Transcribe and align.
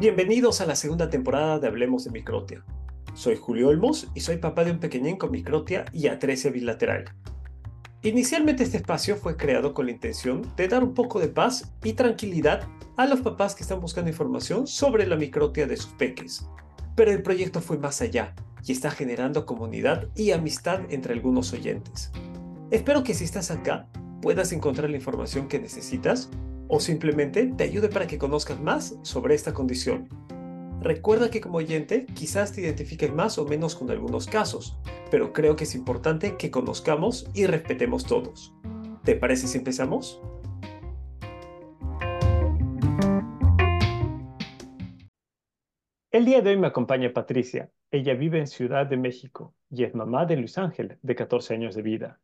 Bienvenidos 0.00 0.62
a 0.62 0.66
la 0.66 0.76
segunda 0.76 1.10
temporada 1.10 1.58
de 1.58 1.66
Hablemos 1.66 2.04
de 2.04 2.10
Microtia. 2.10 2.64
Soy 3.12 3.36
Julio 3.36 3.68
Olmos 3.68 4.08
y 4.14 4.20
soy 4.20 4.38
papá 4.38 4.64
de 4.64 4.70
un 4.70 4.80
pequeñín 4.80 5.18
con 5.18 5.30
microtia 5.30 5.84
y 5.92 6.06
atresia 6.06 6.50
bilateral. 6.50 7.04
Inicialmente 8.00 8.62
este 8.62 8.78
espacio 8.78 9.16
fue 9.16 9.36
creado 9.36 9.74
con 9.74 9.84
la 9.84 9.92
intención 9.92 10.50
de 10.56 10.68
dar 10.68 10.82
un 10.82 10.94
poco 10.94 11.20
de 11.20 11.28
paz 11.28 11.74
y 11.84 11.92
tranquilidad 11.92 12.66
a 12.96 13.04
los 13.04 13.20
papás 13.20 13.54
que 13.54 13.62
están 13.62 13.82
buscando 13.82 14.08
información 14.08 14.66
sobre 14.66 15.06
la 15.06 15.16
microtia 15.16 15.66
de 15.66 15.76
sus 15.76 15.92
peques. 15.92 16.46
Pero 16.96 17.10
el 17.10 17.22
proyecto 17.22 17.60
fue 17.60 17.76
más 17.76 18.00
allá 18.00 18.34
y 18.64 18.72
está 18.72 18.90
generando 18.90 19.44
comunidad 19.44 20.08
y 20.16 20.30
amistad 20.30 20.80
entre 20.88 21.12
algunos 21.12 21.52
oyentes. 21.52 22.10
Espero 22.70 23.02
que 23.02 23.12
si 23.12 23.24
estás 23.24 23.50
acá 23.50 23.86
puedas 24.22 24.50
encontrar 24.52 24.88
la 24.88 24.96
información 24.96 25.46
que 25.46 25.60
necesitas 25.60 26.30
o 26.70 26.78
simplemente 26.78 27.46
te 27.46 27.64
ayude 27.64 27.88
para 27.88 28.06
que 28.06 28.16
conozcas 28.16 28.60
más 28.60 28.96
sobre 29.02 29.34
esta 29.34 29.52
condición. 29.52 30.08
Recuerda 30.80 31.30
que 31.30 31.40
como 31.40 31.58
oyente 31.58 32.06
quizás 32.14 32.52
te 32.52 32.62
identifiques 32.62 33.12
más 33.12 33.36
o 33.38 33.44
menos 33.44 33.74
con 33.74 33.90
algunos 33.90 34.26
casos, 34.26 34.78
pero 35.10 35.32
creo 35.32 35.56
que 35.56 35.64
es 35.64 35.74
importante 35.74 36.36
que 36.38 36.50
conozcamos 36.50 37.28
y 37.34 37.46
respetemos 37.46 38.06
todos. 38.06 38.54
¿Te 39.04 39.16
parece 39.16 39.48
si 39.48 39.58
empezamos? 39.58 40.22
El 46.12 46.24
día 46.24 46.40
de 46.40 46.50
hoy 46.50 46.56
me 46.56 46.68
acompaña 46.68 47.12
Patricia. 47.12 47.70
Ella 47.90 48.14
vive 48.14 48.38
en 48.38 48.46
Ciudad 48.46 48.86
de 48.86 48.96
México 48.96 49.54
y 49.70 49.84
es 49.84 49.94
mamá 49.94 50.24
de 50.24 50.36
Luis 50.36 50.56
Ángel, 50.56 50.98
de 51.02 51.14
14 51.14 51.54
años 51.54 51.74
de 51.74 51.82
vida. 51.82 52.20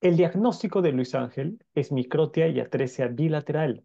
El 0.00 0.16
diagnóstico 0.16 0.80
de 0.80 0.92
Luis 0.92 1.14
Ángel 1.14 1.62
es 1.74 1.92
microtia 1.92 2.48
y 2.48 2.58
atresia 2.58 3.06
bilateral, 3.08 3.84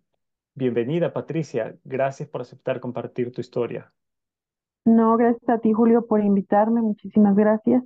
Bienvenida, 0.58 1.12
Patricia. 1.12 1.76
Gracias 1.84 2.30
por 2.30 2.40
aceptar 2.40 2.80
compartir 2.80 3.30
tu 3.34 3.42
historia. 3.42 3.92
No, 4.86 5.18
gracias 5.18 5.50
a 5.50 5.60
ti, 5.60 5.74
Julio, 5.74 6.06
por 6.08 6.24
invitarme. 6.24 6.82
Muchísimas 6.82 7.36
gracias. 7.36 7.84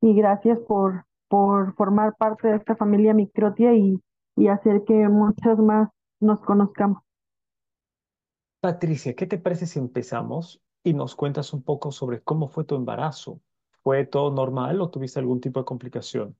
Y 0.00 0.14
gracias 0.14 0.58
por, 0.60 1.04
por 1.28 1.74
formar 1.74 2.16
parte 2.16 2.48
de 2.48 2.56
esta 2.56 2.76
familia 2.76 3.12
Microtia 3.12 3.74
y, 3.74 4.00
y 4.36 4.48
hacer 4.48 4.84
que 4.84 4.94
muchos 5.08 5.58
más 5.58 5.90
nos 6.18 6.40
conozcamos. 6.40 7.02
Patricia, 8.60 9.14
¿qué 9.14 9.26
te 9.26 9.36
parece 9.36 9.66
si 9.66 9.78
empezamos 9.78 10.62
y 10.82 10.94
nos 10.94 11.14
cuentas 11.14 11.52
un 11.52 11.62
poco 11.62 11.92
sobre 11.92 12.22
cómo 12.22 12.48
fue 12.48 12.64
tu 12.64 12.74
embarazo? 12.74 13.40
¿Fue 13.82 14.06
todo 14.06 14.30
normal 14.30 14.80
o 14.80 14.88
tuviste 14.88 15.20
algún 15.20 15.42
tipo 15.42 15.60
de 15.60 15.66
complicación? 15.66 16.36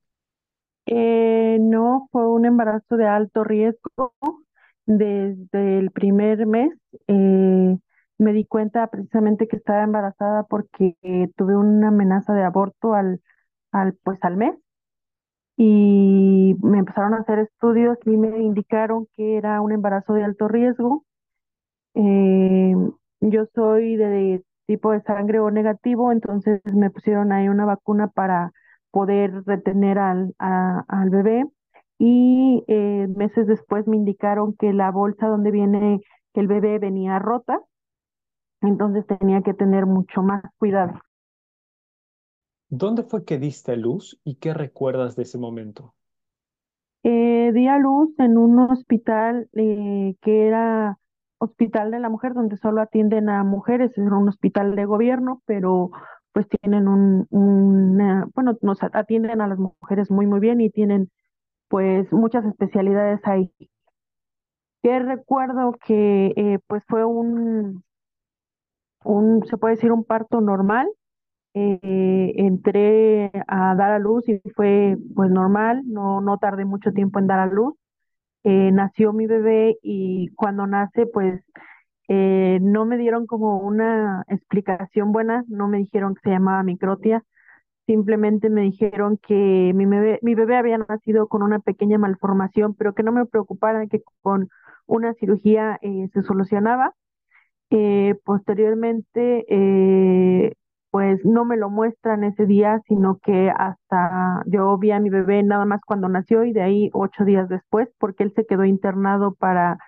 Eh, 0.87 1.59
no, 1.61 2.09
fue 2.11 2.27
un 2.27 2.47
embarazo 2.47 2.97
de 2.97 3.07
alto 3.07 3.45
riesgo. 3.45 4.15
Desde 4.89 5.79
el 5.79 5.91
primer 5.91 6.47
mes 6.47 6.73
eh, 7.09 7.77
me 8.19 8.33
di 8.33 8.45
cuenta 8.47 8.87
precisamente 8.89 9.47
que 9.47 9.57
estaba 9.57 9.83
embarazada 9.85 10.45
porque 10.45 10.97
tuve 11.37 11.57
una 11.57 11.89
amenaza 11.89 12.33
de 12.35 12.43
aborto 12.43 12.95
al, 12.95 13.21
al, 13.73 13.95
pues, 14.03 14.19
al 14.23 14.37
mes 14.39 14.57
y 15.57 16.57
me 16.63 16.79
empezaron 16.79 17.15
a 17.15 17.19
hacer 17.19 17.41
estudios 17.41 17.99
y 18.07 18.17
me 18.17 18.39
indicaron 18.43 19.09
que 19.17 19.37
era 19.37 19.61
un 19.61 19.73
embarazo 19.73 20.15
de 20.15 20.25
alto 20.25 20.49
riesgo. 20.49 21.05
Eh, 21.95 22.75
yo 23.21 23.47
soy 23.55 23.97
de 23.97 24.45
tipo 24.67 24.93
de 24.93 25.03
sangre 25.03 25.41
O 25.41 25.51
negativo, 25.51 26.13
entonces 26.13 26.61
me 26.75 26.91
pusieron 26.91 27.33
ahí 27.33 27.49
una 27.49 27.67
vacuna 27.67 28.09
para 28.09 28.53
poder 28.91 29.45
retener 29.47 29.99
al, 29.99 30.35
al 30.39 31.11
bebé 31.11 31.45
y 31.99 32.65
eh, 32.69 33.09
meses 33.09 33.47
después 33.47 33.87
me 33.87 33.97
indicaron 33.97 34.55
que 34.55 34.73
la 34.73 34.91
bolsa 34.91 35.27
donde 35.27 35.51
viene 35.51 36.01
que 36.33 36.41
el 36.41 36.47
bebé 36.47 36.79
venía 36.79 37.19
rota, 37.19 37.61
entonces 38.61 39.07
tenía 39.07 39.43
que 39.43 39.55
tener 39.55 39.87
mucho 39.87 40.23
más 40.23 40.43
cuidado. 40.59 40.95
¿Dónde 42.69 43.03
fue 43.03 43.25
que 43.25 43.39
diste 43.39 43.77
luz 43.77 44.21
y 44.25 44.37
qué 44.37 44.55
recuerdas 44.55 45.17
de 45.17 45.23
ese 45.23 45.39
momento? 45.39 45.95
Eh, 47.03 47.51
di 47.53 47.67
a 47.67 47.79
luz 47.79 48.11
en 48.19 48.37
un 48.37 48.59
hospital 48.59 49.49
eh, 49.55 50.17
que 50.21 50.47
era 50.47 50.99
Hospital 51.39 51.93
de 51.93 52.01
la 52.01 52.11
Mujer, 52.11 52.35
donde 52.35 52.57
solo 52.57 52.83
atienden 52.83 53.29
a 53.29 53.45
mujeres, 53.45 53.93
es 53.93 53.99
un 53.99 54.29
hospital 54.29 54.75
de 54.75 54.85
gobierno, 54.85 55.41
pero 55.47 55.91
pues 56.33 56.47
tienen 56.49 56.89
un, 56.89 57.27
bueno, 58.35 58.59
nos 58.61 58.79
atienden 58.83 59.41
a 59.41 59.47
las 59.47 59.59
mujeres 59.59 60.11
muy, 60.11 60.27
muy 60.27 60.41
bien 60.41 60.61
y 60.61 60.71
tienen 60.71 61.11
pues 61.69 62.13
muchas 62.13 62.45
especialidades 62.47 63.21
ahí. 63.25 63.53
Que 64.83 64.99
recuerdo 65.01 65.73
que 65.87 66.33
eh, 66.37 66.59
pues 66.67 66.83
fue 66.89 67.05
un, 67.05 67.83
un, 69.05 69.45
se 69.47 69.57
puede 69.57 69.75
decir 69.75 69.93
un 69.93 70.05
parto 70.05 70.41
normal. 70.41 70.89
Eh, 71.55 72.35
entré 72.37 73.33
a 73.49 73.75
dar 73.75 73.93
a 73.93 73.99
luz 73.99 74.29
y 74.29 74.41
fue 74.55 74.97
pues 75.17 75.31
normal, 75.31 75.83
no, 75.87 76.21
no 76.21 76.39
tardé 76.39 76.65
mucho 76.65 76.93
tiempo 76.93 77.19
en 77.19 77.27
dar 77.27 77.41
a 77.41 77.47
luz. 77.47 77.75
Eh, 78.45 78.71
nació 78.73 79.13
mi 79.13 79.27
bebé 79.27 79.77
y 79.83 80.29
cuando 80.37 80.67
nace 80.67 81.07
pues 81.07 81.43
no 82.09 82.87
me 82.87 82.97
dieron 82.97 83.27
como 83.27 83.59
una 83.59 84.25
explicación 84.29 85.13
buena, 85.13 85.45
no 85.49 85.69
me 85.69 85.79
dijeron 85.79 86.15
que 86.15 86.23
se 86.23 86.31
llamaba 86.31 86.63
microtia, 86.63 87.23
Simplemente 87.89 88.51
me 88.51 88.61
dijeron 88.63 89.19
que 89.27 89.73
mi 89.75 89.87
bebé, 89.87 90.19
mi 90.23 90.35
bebé 90.35 90.57
había 90.57 90.77
nacido 90.79 91.27
con 91.27 91.43
una 91.43 91.59
pequeña 91.59 91.99
malformación, 91.99 92.75
pero 92.75 92.95
que 92.95 93.03
no 93.03 93.13
me 93.13 93.25
preocupara, 93.27 93.87
que 93.87 94.03
con 94.23 94.51
una 94.87 95.15
cirugía 95.15 95.79
eh, 95.83 96.09
se 96.13 96.23
solucionaba. 96.23 96.95
Eh, 97.71 98.17
posteriormente, 98.25 99.47
eh, 99.49 100.55
pues 100.91 101.25
no 101.25 101.47
me 101.47 101.57
lo 101.57 101.71
muestran 101.71 102.25
ese 102.25 102.47
día, 102.47 102.81
sino 102.89 103.19
que 103.23 103.51
hasta 103.51 104.43
yo 104.47 104.77
vi 104.79 104.91
a 104.93 105.01
mi 105.01 105.11
bebé 105.11 105.43
nada 105.43 105.65
más 105.65 105.81
cuando 105.87 106.09
nació 106.11 106.45
y 106.45 106.53
de 106.53 106.63
ahí 106.63 106.91
ocho 106.93 107.25
días 107.25 107.49
después, 107.49 107.89
porque 107.99 108.25
él 108.25 108.33
se 108.37 108.47
quedó 108.47 108.65
internado 108.67 109.35
para 109.35 109.79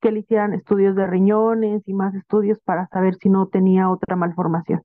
que 0.00 0.12
le 0.12 0.20
hicieran 0.20 0.54
estudios 0.54 0.96
de 0.96 1.06
riñones 1.06 1.82
y 1.86 1.94
más 1.94 2.14
estudios 2.14 2.58
para 2.64 2.88
saber 2.88 3.16
si 3.16 3.28
no 3.30 3.48
tenía 3.48 3.90
otra 3.90 4.16
malformación. 4.16 4.82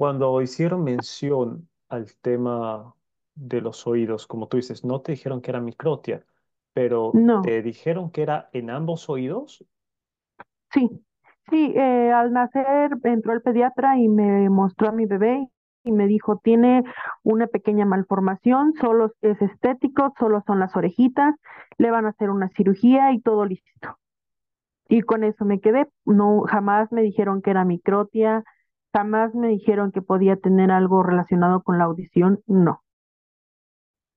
Cuando 0.00 0.40
hicieron 0.42 0.82
mención 0.84 1.68
al 1.88 2.14
tema 2.18 2.94
de 3.34 3.60
los 3.60 3.86
oídos, 3.86 4.26
como 4.26 4.48
tú 4.48 4.56
dices, 4.56 4.84
no 4.84 5.02
te 5.02 5.12
dijeron 5.12 5.40
que 5.42 5.50
era 5.50 5.60
microtia, 5.60 6.24
pero 6.72 7.26
No, 7.28 7.42
te 7.42 7.62
dijeron 7.62 8.10
que 8.10 8.22
era 8.22 8.48
en 8.52 8.70
ambos 8.70 9.08
oídos. 9.10 9.64
sí, 10.72 10.88
sí, 11.50 11.72
eh, 11.76 12.12
al 12.12 12.32
nacer 12.32 12.90
entró 13.04 13.32
el 13.32 13.42
pediatra 13.42 13.98
y 13.98 14.08
me 14.08 14.48
mostró 14.50 14.88
a 14.88 14.92
mi 14.92 15.06
bebé 15.06 15.48
y 15.84 15.92
me 15.92 16.06
dijo, 16.06 16.38
tiene 16.42 16.84
una 17.22 17.46
pequeña 17.46 17.86
malformación, 17.86 18.74
solo 18.80 19.12
es 19.22 19.40
estético, 19.40 20.12
solo 20.18 20.42
son 20.46 20.60
las 20.60 20.76
orejitas, 20.76 21.34
le 21.78 21.90
van 21.90 22.04
a 22.06 22.10
hacer 22.10 22.30
una 22.30 22.50
cirugía 22.50 23.12
y 23.12 23.20
todo 23.20 23.46
listo. 23.46 23.96
Y 24.88 25.02
con 25.02 25.24
eso 25.24 25.44
me 25.44 25.60
quedé, 25.60 25.88
no, 26.04 26.42
jamás 26.42 26.90
me 26.92 27.02
dijeron 27.02 27.42
que 27.42 27.50
era 27.50 27.64
microtia, 27.64 28.44
Jamás 28.94 29.34
me 29.34 29.48
dijeron 29.48 29.90
que 29.90 30.00
podía 30.00 30.36
tener 30.36 30.70
algo 30.70 31.02
relacionado 31.02 31.62
con 31.62 31.78
la 31.78 31.84
audición, 31.86 32.40
no. 32.46 32.84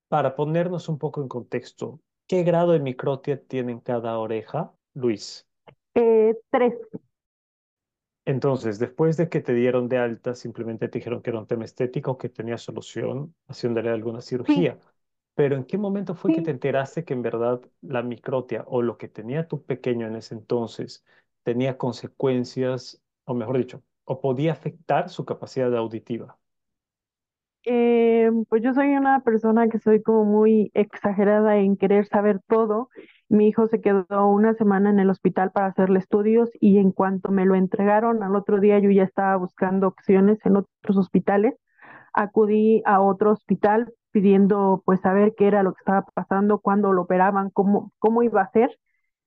Para 0.07 0.35
ponernos 0.37 0.87
un 0.87 0.97
poco 0.97 1.21
en 1.21 1.27
contexto, 1.27 1.99
¿qué 2.27 2.43
grado 2.43 2.71
de 2.71 2.79
microtia 2.79 3.43
tiene 3.45 3.73
en 3.73 3.81
cada 3.81 4.17
oreja, 4.17 4.73
Luis? 4.93 5.45
Eh, 5.95 6.35
tres. 6.51 6.73
Entonces, 8.25 8.79
después 8.79 9.17
de 9.17 9.27
que 9.29 9.41
te 9.41 9.53
dieron 9.53 9.89
de 9.89 9.97
alta, 9.97 10.33
simplemente 10.35 10.87
te 10.87 10.99
dijeron 10.99 11.21
que 11.21 11.29
era 11.31 11.39
un 11.39 11.47
tema 11.47 11.65
estético, 11.65 12.17
que 12.17 12.29
tenía 12.29 12.57
solución, 12.57 13.35
haciéndole 13.47 13.89
alguna 13.89 14.21
cirugía. 14.21 14.79
Pero 15.35 15.55
¿en 15.57 15.65
qué 15.65 15.77
momento 15.77 16.15
fue 16.15 16.31
que 16.31 16.41
te 16.41 16.51
enteraste 16.51 17.03
que 17.05 17.13
en 17.13 17.21
verdad 17.23 17.61
la 17.81 18.01
microtia 18.03 18.63
o 18.67 18.81
lo 18.81 18.97
que 18.97 19.09
tenía 19.09 19.47
tu 19.47 19.63
pequeño 19.65 20.07
en 20.07 20.15
ese 20.15 20.35
entonces 20.35 21.03
tenía 21.43 21.77
consecuencias, 21.77 23.01
o 23.25 23.33
mejor 23.33 23.57
dicho, 23.57 23.83
o 24.05 24.21
podía 24.21 24.51
afectar 24.53 25.09
su 25.09 25.25
capacidad 25.25 25.75
auditiva? 25.75 26.37
Eh, 27.65 28.29
pues 28.49 28.61
yo 28.61 28.73
soy 28.73 28.87
una 28.95 29.21
persona 29.21 29.69
que 29.69 29.79
soy 29.79 30.01
como 30.01 30.25
muy 30.25 30.69
exagerada 30.73 31.57
en 31.57 31.77
querer 31.77 32.05
saber 32.07 32.41
todo. 32.47 32.89
Mi 33.29 33.47
hijo 33.47 33.67
se 33.67 33.79
quedó 33.81 34.27
una 34.27 34.53
semana 34.53 34.89
en 34.89 34.99
el 34.99 35.09
hospital 35.09 35.51
para 35.51 35.67
hacerle 35.67 35.99
estudios 35.99 36.49
y 36.59 36.77
en 36.77 36.91
cuanto 36.91 37.31
me 37.31 37.45
lo 37.45 37.55
entregaron 37.55 38.21
al 38.21 38.35
otro 38.35 38.59
día 38.59 38.79
yo 38.79 38.91
ya 38.91 39.03
estaba 39.03 39.37
buscando 39.37 39.87
opciones 39.87 40.39
en 40.45 40.57
otros 40.57 40.97
hospitales. 40.97 41.55
Acudí 42.13 42.81
a 42.85 43.01
otro 43.01 43.31
hospital 43.31 43.93
pidiendo 44.11 44.83
pues 44.85 45.01
saber 45.01 45.33
qué 45.35 45.47
era 45.47 45.63
lo 45.63 45.73
que 45.73 45.79
estaba 45.79 46.05
pasando, 46.13 46.59
cuándo 46.59 46.91
lo 46.93 47.03
operaban, 47.03 47.49
cómo, 47.49 47.91
cómo 47.99 48.23
iba 48.23 48.41
a 48.41 48.51
ser. 48.51 48.77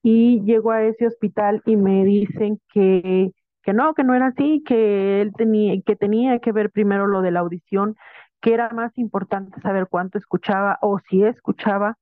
Y 0.03 0.43
llego 0.45 0.71
a 0.73 0.85
ese 0.85 1.07
hospital 1.07 1.63
y 1.67 1.77
me 1.77 2.05
dicen 2.05 2.61
que 2.73 3.33
que 3.67 3.73
no, 3.73 3.95
que 3.95 4.05
no 4.05 4.15
era 4.15 4.29
así, 4.29 4.63
que 4.65 5.21
él 5.21 5.33
tenía, 5.37 5.75
que 5.85 5.97
tenía 5.97 6.39
que 6.39 6.53
ver 6.53 6.71
primero 6.71 7.09
lo 7.09 7.21
de 7.21 7.33
la 7.33 7.41
audición, 7.41 7.97
que 8.41 8.55
era 8.55 8.71
más 8.71 8.97
importante 8.97 9.61
saber 9.61 9.89
cuánto 9.91 10.19
escuchaba 10.19 10.79
o 10.83 11.01
si 11.11 11.25
escuchaba 11.25 11.99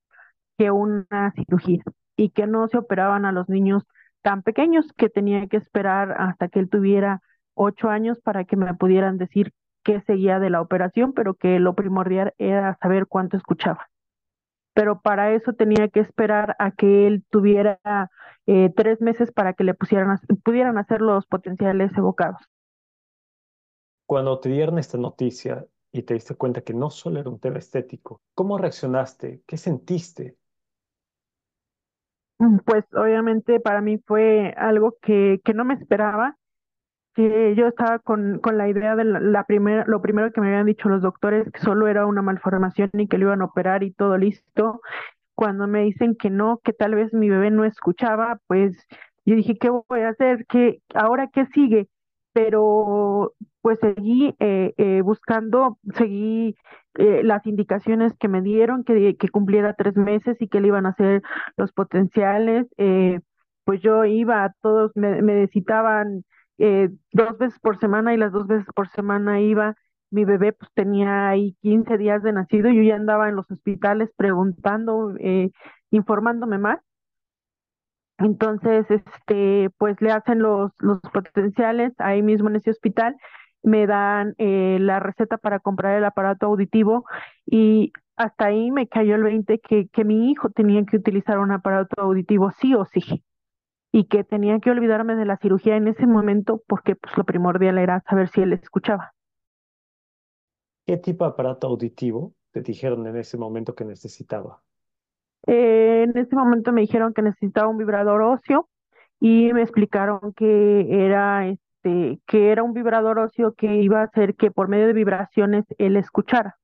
que 0.59 0.71
una 0.71 1.33
cirugía 1.35 1.83
y 2.17 2.29
que 2.31 2.47
no 2.47 2.69
se 2.69 2.77
operaban 2.77 3.25
a 3.25 3.33
los 3.33 3.49
niños 3.49 3.83
tan 4.21 4.43
pequeños 4.43 4.85
que 4.99 5.09
tenía 5.09 5.47
que 5.47 5.57
esperar 5.57 6.15
hasta 6.19 6.49
que 6.49 6.59
él 6.61 6.69
tuviera 6.69 7.23
ocho 7.55 7.89
años 7.89 8.21
para 8.21 8.45
que 8.45 8.57
me 8.57 8.75
pudieran 8.75 9.17
decir 9.17 9.53
qué 9.85 10.03
seguía 10.03 10.41
de 10.41 10.51
la 10.51 10.61
operación, 10.61 11.15
pero 11.15 11.33
que 11.33 11.61
lo 11.61 11.75
primordial 11.75 12.35
era 12.37 12.77
saber 12.83 13.07
cuánto 13.07 13.39
escuchaba. 13.39 13.89
Pero 14.75 15.01
para 15.01 15.33
eso 15.33 15.55
tenía 15.55 15.89
que 15.89 16.01
esperar 16.01 16.57
a 16.59 16.73
que 16.73 17.07
él 17.07 17.25
tuviera 17.31 17.79
eh, 18.47 18.71
tres 18.77 19.01
meses 19.01 19.33
para 19.33 19.55
que 19.55 19.65
le 19.65 19.75
pusieran, 19.75 20.19
pudieran 20.45 20.79
hacer 20.79 21.01
los 21.01 21.27
potenciales 21.27 21.93
evocados. 21.97 22.41
Cuando 24.07 24.41
te 24.41 24.49
dieron 24.49 24.79
esta 24.79 24.97
noticia 24.99 25.67
y 25.93 26.03
te 26.05 26.15
diste 26.15 26.35
cuenta 26.37 26.63
que 26.63 26.73
no 26.75 26.91
solo 26.91 27.21
era 27.21 27.29
un 27.31 27.39
tema 27.41 27.59
estético, 27.59 28.23
¿cómo 28.35 28.57
reaccionaste? 28.59 29.43
¿Qué 29.47 29.57
sentiste? 29.59 30.39
Mm, 32.39 32.59
pues 32.65 32.85
obviamente 32.95 33.61
para 33.61 33.81
mí 33.81 33.99
fue 34.07 34.55
algo 34.57 34.97
que, 35.01 35.41
que 35.45 35.55
no 35.55 35.65
me 35.65 35.75
esperaba, 35.75 36.37
que 37.15 37.55
yo 37.57 37.69
estaba 37.69 37.99
con, 38.01 38.41
con 38.41 38.59
la 38.59 38.69
idea 38.69 38.97
de 38.97 39.05
la, 39.05 39.21
la 39.21 39.45
primera, 39.45 39.85
lo 39.87 40.03
primero 40.03 40.33
que 40.33 40.41
me 40.41 40.49
habían 40.49 40.67
dicho 40.67 40.89
los 40.89 41.03
doctores, 41.03 41.51
que 41.53 41.61
solo 41.61 41.89
era 41.89 42.07
una 42.07 42.23
malformación 42.23 42.91
y 42.95 43.09
que 43.09 43.19
lo 43.19 43.27
iban 43.27 43.43
a 43.43 43.47
operar 43.47 43.83
y 43.85 43.93
todo 43.93 44.19
listo. 44.19 44.83
Cuando 45.35 45.67
me 45.67 45.83
dicen 45.83 46.17
que 46.17 46.31
no, 46.31 46.61
que 46.65 46.73
tal 46.73 46.95
vez 46.95 47.13
mi 47.13 47.29
bebé 47.29 47.51
no 47.51 47.65
escuchaba, 47.65 48.41
pues 48.47 48.77
yo 49.25 49.35
dije, 49.37 49.57
¿qué 49.59 49.71
voy 49.71 50.01
a 50.01 50.11
hacer? 50.11 50.47
¿Qué, 50.47 50.81
ahora 50.95 51.29
qué 51.33 51.47
sigue? 51.47 51.89
Pero 52.33 53.33
pues 53.63 53.79
seguí 53.81 54.35
eh, 54.41 54.75
eh, 54.77 55.01
buscando, 55.03 55.79
seguí 55.95 56.55
eh, 56.99 57.23
las 57.25 57.47
indicaciones 57.47 58.13
que 58.19 58.29
me 58.29 58.43
dieron, 58.43 58.85
que, 58.85 59.17
cumpliera 59.33 59.75
tres 59.75 59.97
meses 59.97 60.37
y 60.41 60.49
que 60.49 60.61
le 60.61 60.69
iban 60.69 60.87
a 60.87 60.91
hacer 60.91 61.23
los 61.57 61.73
potenciales. 61.73 62.67
pues 63.65 63.81
yo 63.81 64.05
iba, 64.05 64.53
todos 64.61 64.93
me, 64.95 65.23
me 65.23 65.49
citaban 65.49 66.25
dos 66.59 67.39
veces 67.39 67.59
por 67.61 67.79
semana 67.79 68.15
y 68.15 68.19
las 68.19 68.33
dos 68.33 68.47
veces 68.47 68.67
por 68.75 68.89
semana 68.91 69.41
iba. 69.41 69.77
Mi 70.15 70.25
bebé 70.25 70.53
pues 70.53 70.71
tenía 70.75 71.29
ahí 71.29 71.57
15 71.63 71.99
días 71.99 72.23
de 72.23 72.33
nacido, 72.33 72.71
yo 72.71 72.83
ya 72.83 72.97
andaba 72.97 73.29
en 73.29 73.37
los 73.37 73.51
hospitales 73.51 74.11
preguntando, 74.17 75.15
informándome 75.91 76.59
más 76.59 76.81
entonces, 78.19 78.87
este, 78.91 79.71
pues 79.79 80.01
le 80.01 80.13
hacen 80.13 80.39
los, 80.41 80.73
los 80.79 81.01
potenciales 81.01 81.93
ahí 81.99 82.23
mismo 82.23 82.49
en 82.49 82.57
ese 82.57 82.71
hospital, 82.71 83.17
me 83.63 83.87
dan 83.87 84.35
eh, 84.39 84.79
la 84.81 85.01
receta 85.01 85.39
para 85.39 85.59
comprar 85.59 85.97
el 85.99 86.05
aparato 86.05 86.47
auditivo 86.47 87.07
y 87.47 87.93
hasta 88.17 88.47
ahí 88.47 88.71
me 88.71 88.87
cayó 88.89 89.17
el 89.17 89.25
20 89.25 89.59
que, 89.59 89.89
que 89.89 90.05
mi 90.05 90.31
hijo 90.31 90.51
tenía 90.51 90.85
que 90.85 90.99
utilizar 90.99 91.39
un 91.39 91.51
aparato 91.51 92.01
auditivo 92.01 92.53
sí 92.53 92.75
o 92.75 92.85
sí 92.85 93.25
y 93.93 94.05
que 94.05 94.23
tenía 94.25 94.61
que 94.61 94.71
olvidarme 94.71 95.17
de 95.17 95.25
la 95.25 95.39
cirugía 95.39 95.77
en 95.77 95.89
ese 95.89 96.07
momento 96.07 96.63
porque 96.69 96.95
pues 96.97 97.17
lo 97.17 97.25
primordial 97.25 97.79
era 97.79 98.03
saber 98.09 98.29
si 98.29 98.43
él 98.43 98.53
escuchaba. 98.53 99.14
¿Qué 100.87 100.97
tipo 100.99 101.25
de 101.25 101.31
aparato 101.31 101.67
auditivo 101.67 102.35
te 102.51 102.61
dijeron 102.61 103.07
en 103.07 103.17
ese 103.17 103.39
momento 103.39 103.75
que 103.75 103.85
necesitaba? 103.85 104.63
Eh, 105.47 106.05
en 106.05 106.17
ese 106.17 106.37
momento 106.37 106.73
me 106.73 106.83
dijeron 106.83 107.13
que 107.13 107.23
necesitaba 107.23 107.69
un 107.69 107.79
vibrador 107.79 108.23
óseo 108.23 108.69
y 109.21 109.53
me 109.53 109.63
explicaron 109.63 110.33
que 110.35 111.07
era 111.07 111.49
este 111.49 112.21
que 112.27 112.51
era 112.51 112.63
un 112.63 112.73
vibrador 112.73 113.19
óseo 113.19 113.55
que 113.55 113.77
iba 113.77 114.01
a 114.01 114.05
hacer 114.05 114.37
que 114.37 114.51
por 114.51 114.69
medio 114.69 114.87
de 114.87 114.95
vibraciones 114.95 115.65
él 115.77 115.97
escuchara. 115.97 116.57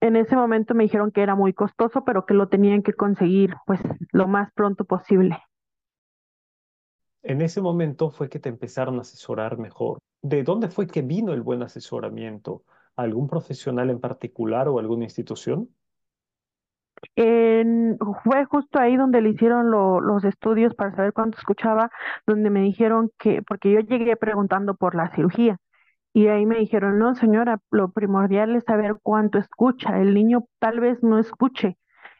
En 0.00 0.16
ese 0.16 0.36
momento 0.36 0.74
me 0.74 0.84
dijeron 0.84 1.10
que 1.10 1.22
era 1.22 1.34
muy 1.34 1.54
costoso, 1.54 2.04
pero 2.04 2.26
que 2.26 2.34
lo 2.34 2.48
tenían 2.48 2.82
que 2.82 2.92
conseguir 2.92 3.54
pues 3.66 3.80
lo 4.12 4.28
más 4.28 4.52
pronto 4.52 4.84
posible. 4.84 5.38
En 7.22 7.40
ese 7.40 7.60
momento 7.60 8.10
fue 8.10 8.28
que 8.28 8.38
te 8.38 8.50
empezaron 8.50 8.98
a 8.98 9.00
asesorar 9.00 9.58
mejor. 9.58 9.98
¿De 10.22 10.42
dónde 10.42 10.68
fue 10.68 10.86
que 10.86 11.02
vino 11.02 11.32
el 11.32 11.42
buen 11.42 11.62
asesoramiento? 11.62 12.62
¿Algún 12.96 13.28
profesional 13.28 13.90
en 13.90 14.00
particular 14.00 14.68
o 14.68 14.78
alguna 14.78 15.04
institución? 15.04 15.68
En, 17.14 17.98
fue 18.24 18.46
justo 18.46 18.78
ahí 18.78 18.96
donde 18.96 19.20
le 19.20 19.30
hicieron 19.30 19.70
los 19.70 20.24
estudios 20.24 20.74
para 20.74 20.94
saber 20.94 21.12
cuánto 21.12 21.38
escuchaba, 21.38 21.90
donde 22.26 22.50
me 22.50 22.62
dijeron 22.62 23.10
que, 23.18 23.42
porque 23.42 23.70
yo 23.70 23.80
llegué 23.80 24.16
preguntando 24.16 24.74
por 24.74 24.94
la 24.94 25.14
cirugía, 25.14 25.58
y 26.14 26.28
ahí 26.28 26.46
me 26.46 26.56
dijeron, 26.58 26.98
no 26.98 27.14
señora, 27.14 27.60
lo 27.70 27.90
primordial 27.92 28.56
es 28.56 28.64
saber 28.64 28.96
cuánto 29.02 29.38
escucha, 29.38 30.00
el 30.00 30.14
niño 30.14 30.46
tal 30.58 30.80
vez 30.80 31.02
no 31.02 31.18
escuche. 31.18 31.76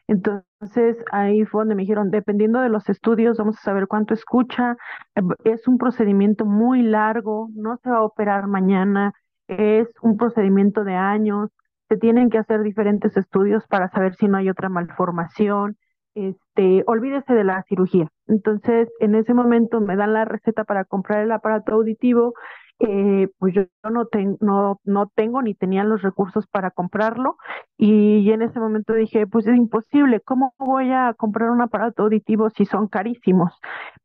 Entonces 0.07 1.03
ahí 1.11 1.45
fue 1.45 1.61
donde 1.61 1.75
me 1.75 1.81
dijeron, 1.81 2.11
dependiendo 2.11 2.59
de 2.59 2.69
los 2.69 2.87
estudios, 2.89 3.37
vamos 3.37 3.57
a 3.57 3.61
saber 3.61 3.87
cuánto 3.87 4.13
escucha. 4.13 4.77
Es 5.43 5.67
un 5.67 5.79
procedimiento 5.79 6.45
muy 6.45 6.83
largo, 6.83 7.49
no 7.55 7.77
se 7.83 7.89
va 7.89 7.97
a 7.97 8.03
operar 8.03 8.47
mañana, 8.47 9.13
es 9.47 9.87
un 10.01 10.17
procedimiento 10.17 10.83
de 10.83 10.95
años 10.95 11.51
se 11.89 11.97
tienen 11.97 12.29
que 12.29 12.37
hacer 12.37 12.63
diferentes 12.63 13.15
estudios 13.15 13.65
para 13.67 13.89
saber 13.89 14.15
si 14.15 14.27
no 14.27 14.37
hay 14.37 14.49
otra 14.49 14.69
malformación. 14.69 15.77
Este, 16.15 16.83
olvídese 16.87 17.33
de 17.33 17.43
la 17.43 17.63
cirugía. 17.63 18.09
Entonces, 18.27 18.89
en 18.99 19.15
ese 19.15 19.33
momento 19.33 19.79
me 19.79 19.95
dan 19.95 20.13
la 20.13 20.25
receta 20.25 20.63
para 20.63 20.83
comprar 20.83 21.23
el 21.23 21.31
aparato 21.31 21.73
auditivo. 21.73 22.33
Eh, 22.79 23.29
pues 23.39 23.55
yo 23.55 23.63
no, 23.89 24.05
tengo 24.05 24.37
no, 24.39 24.79
no 24.83 25.07
tengo 25.15 25.41
ni 25.41 25.55
tenía 25.55 25.83
los 25.83 26.03
recursos 26.03 26.45
para 26.45 26.69
comprarlo 26.69 27.37
y, 27.75 28.29
en 28.31 28.43
ese 28.43 28.59
momento 28.59 28.93
dije, 28.93 29.25
pues 29.25 29.47
es 29.47 29.55
imposible, 29.57 30.21
¿cómo 30.21 30.53
voy 30.59 30.91
a 30.91 31.15
comprar 31.17 31.49
un 31.49 31.61
aparato 31.61 32.03
auditivo 32.03 32.51
si 32.51 32.65
son 32.65 32.87
carísimos? 32.87 33.51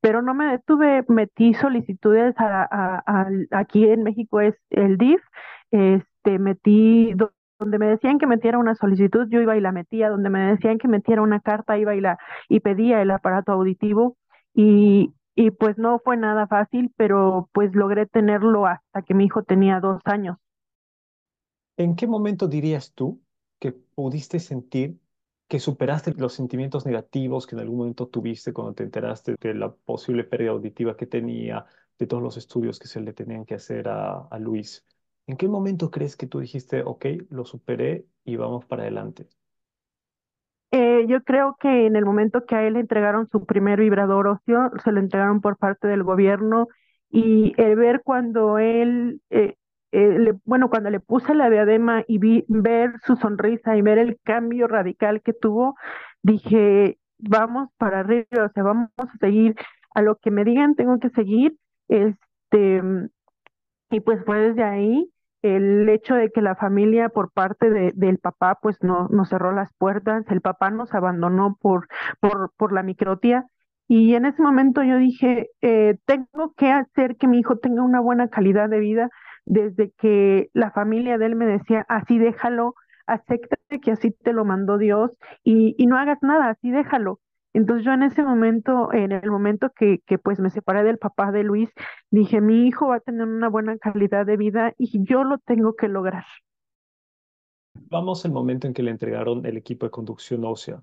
Pero 0.01 0.23
no 0.23 0.33
me 0.33 0.47
detuve, 0.47 1.05
metí 1.09 1.53
solicitudes 1.53 2.35
a, 2.39 3.27
aquí 3.51 3.87
en 3.87 4.05
México 4.05 4.41
es 4.41 4.55
el 4.71 4.97
DIF, 4.97 5.21
este, 5.71 6.39
metí 6.39 7.15
donde 7.59 7.79
me 7.79 7.87
decían 7.87 8.19
que 8.19 8.27
metiera 8.27 8.59
una 8.59 8.75
solicitud, 8.75 9.29
yo 9.29 9.41
iba 9.41 9.57
y 9.57 9.61
la 9.61 9.73
metía, 9.73 10.09
donde 10.09 10.31
me 10.31 10.41
decían 10.41 10.79
que 10.79 10.89
metiera 10.89 11.23
una 11.23 11.41
carta, 11.41 11.79
iba 11.79 11.95
y 11.95 12.01
la 12.01 12.19
y 12.49 12.61
pedía 12.61 13.03
el 13.03 13.11
aparato 13.11 13.53
auditivo 13.53 14.17
y, 14.55 15.13
y 15.35 15.51
pues 15.51 15.79
no 15.79 15.99
fue 15.99 16.17
nada 16.17 16.47
fácil, 16.47 16.93
pero 16.97 17.49
pues 17.53 17.75
logré 17.75 18.07
tenerlo 18.07 18.67
hasta 18.67 19.03
que 19.03 19.15
mi 19.15 19.27
hijo 19.27 19.43
tenía 19.43 19.81
dos 19.81 20.01
años. 20.05 20.39
¿En 21.77 21.97
qué 21.97 22.07
momento 22.07 22.49
dirías 22.49 22.93
tú 22.95 23.23
que 23.59 23.73
pudiste 23.73 24.41
sentir 24.41 24.99
que 25.49 25.61
superaste 25.61 26.13
los 26.15 26.33
sentimientos 26.35 26.87
negativos 26.87 27.47
que 27.47 27.55
en 27.57 27.61
algún 27.61 27.79
momento 27.79 28.09
tuviste 28.09 28.53
cuando 28.53 28.75
te 28.75 28.85
enteraste 28.85 29.37
de 29.41 29.55
la 29.55 29.73
posible 29.75 30.25
pérdida 30.25 30.51
auditiva 30.53 30.97
que 30.97 31.07
tenía, 31.07 31.67
de 31.99 32.07
todos 32.07 32.23
los 32.23 32.37
estudios 32.39 32.79
que 32.79 32.89
se 32.89 33.01
le 33.01 33.13
tenían 33.13 33.45
que 33.45 33.55
hacer 33.55 33.89
a, 33.89 34.21
a 34.29 34.39
Luis? 34.39 34.85
¿En 35.27 35.37
qué 35.37 35.49
momento 35.49 35.91
crees 35.91 36.17
que 36.17 36.27
tú 36.27 36.41
dijiste, 36.41 36.83
ok, 36.83 37.07
lo 37.31 37.45
superé 37.45 38.07
y 38.25 38.37
vamos 38.37 38.65
para 38.67 38.83
adelante? 38.83 39.29
Eh, 40.73 41.05
yo 41.07 41.23
creo 41.23 41.57
que 41.61 41.87
en 41.87 41.97
el 41.97 42.07
momento 42.07 42.47
que 42.47 42.57
a 42.57 42.67
él 42.67 42.75
le 42.75 42.81
entregaron 42.81 43.29
su 43.31 43.45
primer 43.45 43.79
vibrador 43.81 44.27
óseo, 44.27 44.71
se 44.83 44.91
lo 44.91 45.01
entregaron 45.01 45.43
por 45.43 45.59
parte 45.59 45.87
del 45.87 46.03
gobierno 46.03 46.69
y 47.11 47.53
el 47.59 47.77
ver 47.77 48.01
cuando 48.03 48.59
él, 48.59 49.21
eh, 49.31 49.57
eh, 49.93 50.33
bueno, 50.47 50.71
cuando 50.71 50.89
le 50.89 51.01
puse 51.01 51.35
la 51.35 51.51
diadema 51.51 52.05
y 52.09 52.17
vi 52.19 52.45
ver 52.49 52.95
su 53.05 53.17
sonrisa 53.17 53.77
y 53.77 53.83
ver 53.83 53.99
el 53.99 54.19
cambio 54.25 54.67
radical 54.67 55.21
que 55.21 55.35
tuvo, 55.35 55.77
dije, 56.23 56.99
vamos 57.19 57.69
para 57.77 58.01
arriba, 58.01 58.47
o 58.47 58.53
sea, 58.55 58.63
vamos 58.63 58.89
a 58.97 59.17
seguir, 59.19 59.55
a 59.95 60.01
lo 60.01 60.17
que 60.17 60.31
me 60.31 60.45
digan 60.45 60.75
tengo 60.75 60.99
que 60.99 61.11
seguir, 61.11 61.55
este, 61.89 62.83
y 63.91 64.01
pues 64.01 64.25
fue 64.25 64.41
desde 64.41 64.65
ahí 64.65 65.12
el 65.43 65.89
hecho 65.89 66.15
de 66.15 66.31
que 66.31 66.41
la 66.43 66.57
familia 66.57 67.09
por 67.09 67.31
parte 67.33 67.71
de, 67.71 67.93
del 67.95 68.19
papá 68.19 68.59
pues 68.63 68.79
no 68.83 69.09
nos 69.11 69.29
cerró 69.31 69.53
las 69.53 69.73
puertas, 69.75 70.25
el 70.31 70.41
papá 70.41 70.71
nos 70.71 70.95
abandonó 70.95 71.57
por, 71.61 71.89
por, 72.21 72.53
por 72.57 72.73
la 72.73 72.83
microtia 72.83 73.47
y 73.89 74.15
en 74.15 74.25
ese 74.25 74.43
momento 74.43 74.83
yo 74.83 74.97
dije, 74.99 75.51
eh, 75.61 75.99
tengo 76.07 76.55
que 76.57 76.71
hacer 76.71 77.17
que 77.17 77.29
mi 77.29 77.41
hijo 77.41 77.57
tenga 77.59 77.83
una 77.83 78.01
buena 78.01 78.29
calidad 78.29 78.69
de 78.71 78.79
vida 78.79 79.11
desde 79.45 79.91
que 79.99 80.49
la 80.55 80.71
familia 80.71 81.19
de 81.19 81.27
él 81.27 81.37
me 81.37 81.47
decía, 81.47 81.85
así 81.89 82.19
déjalo, 82.19 82.75
acepta 83.07 83.57
que 83.83 83.91
así 83.93 84.13
te 84.13 84.33
lo 84.33 84.45
mandó 84.45 84.79
Dios 84.79 85.11
y, 85.45 85.75
y 85.79 85.87
no 85.87 85.99
hagas 85.99 86.19
nada, 86.23 86.51
así 86.51 86.71
déjalo. 86.71 87.21
Entonces 87.55 87.85
yo 87.85 87.93
en 87.93 88.03
ese 88.03 88.23
momento, 88.23 88.93
en 88.93 89.13
el 89.13 89.31
momento 89.31 89.71
que, 89.77 90.01
que 90.07 90.19
pues 90.19 90.41
me 90.41 90.51
separé 90.51 90.83
del 90.85 90.99
papá 90.99 91.33
de 91.33 91.45
Luis, 91.45 91.71
dije, 92.11 92.41
mi 92.41 92.67
hijo 92.67 92.89
va 92.89 92.97
a 92.97 93.01
tener 93.01 93.27
una 93.27 93.49
buena 93.49 93.77
calidad 93.79 94.27
de 94.27 94.37
vida 94.37 94.75
y 94.79 95.05
yo 95.05 95.25
lo 95.25 95.39
tengo 95.39 95.75
que 95.77 95.89
lograr. 95.89 96.25
Vamos 97.75 98.25
al 98.25 98.33
momento 98.33 98.67
en 98.67 98.75
que 98.75 98.83
le 98.83 98.91
entregaron 98.91 99.45
el 99.47 99.57
equipo 99.57 99.87
de 99.87 99.91
conducción 99.91 100.45
ósea. 100.45 100.83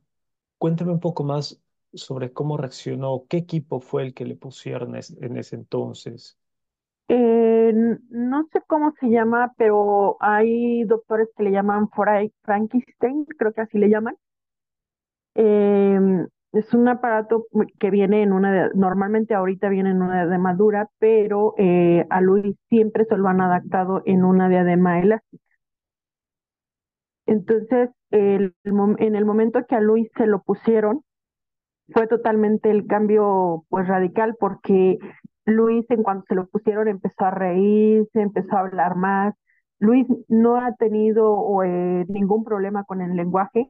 Cuéntame 0.57 0.91
un 0.91 0.99
poco 0.99 1.23
más 1.23 1.61
sobre 1.93 2.33
cómo 2.33 2.57
reaccionó, 2.57 3.25
qué 3.29 3.37
equipo 3.37 3.81
fue 3.81 4.03
el 4.03 4.13
que 4.13 4.25
le 4.25 4.35
pusieron 4.35 4.95
en 4.95 5.37
ese 5.37 5.55
entonces. 5.55 6.39
Eh, 7.07 7.73
no 8.09 8.47
sé 8.53 8.61
cómo 8.67 8.93
se 8.99 9.09
llama, 9.09 9.53
pero 9.57 10.17
hay 10.19 10.83
doctores 10.85 11.29
que 11.35 11.43
le 11.43 11.51
llaman 11.51 11.89
Frankenstein, 11.89 13.25
creo 13.37 13.53
que 13.53 13.61
así 13.61 13.77
le 13.79 13.89
llaman. 13.89 14.15
Eh, 15.35 15.99
Es 16.51 16.73
un 16.73 16.87
aparato 16.87 17.45
que 17.79 17.91
viene 17.91 18.23
en 18.23 18.33
una, 18.33 18.51
de, 18.51 18.69
normalmente 18.73 19.35
ahorita 19.35 19.69
viene 19.69 19.91
en 19.91 20.01
una 20.01 20.23
diadema 20.23 20.53
dura, 20.55 20.89
pero 20.97 21.53
eh, 21.57 22.05
a 22.09 22.21
Luis 22.21 22.55
siempre 22.69 23.05
se 23.05 23.17
lo 23.17 23.27
han 23.27 23.41
adaptado 23.41 24.01
en 24.05 24.23
una 24.23 24.49
diadema 24.49 24.99
elástica. 24.99 25.43
Entonces, 27.27 27.91
el, 28.09 28.55
en 28.63 29.15
el 29.15 29.25
momento 29.25 29.63
que 29.67 29.75
a 29.75 29.81
Luis 29.81 30.09
se 30.17 30.25
lo 30.25 30.41
pusieron, 30.41 31.03
fue 31.93 32.07
totalmente 32.07 32.69
el 32.71 32.87
cambio 32.87 33.65
pues 33.69 33.87
radical 33.87 34.35
porque 34.39 34.97
Luis 35.45 35.85
en 35.89 36.03
cuanto 36.03 36.25
se 36.27 36.35
lo 36.35 36.47
pusieron 36.47 36.87
empezó 36.87 37.25
a 37.25 37.31
reírse, 37.31 38.21
empezó 38.21 38.55
a 38.55 38.61
hablar 38.61 38.95
más. 38.95 39.35
Luis 39.79 40.07
no 40.27 40.57
ha 40.57 40.75
tenido 40.75 41.63
eh, 41.63 42.05
ningún 42.09 42.43
problema 42.43 42.83
con 42.83 43.01
el 43.01 43.15
lenguaje, 43.15 43.69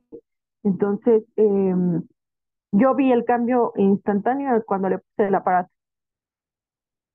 entonces 0.63 1.23
eh, 1.35 1.75
yo 2.71 2.95
vi 2.95 3.11
el 3.11 3.25
cambio 3.25 3.73
instantáneo 3.75 4.63
cuando 4.65 4.89
le 4.89 4.99
puse 4.99 5.27
el 5.27 5.35
aparato. 5.35 5.71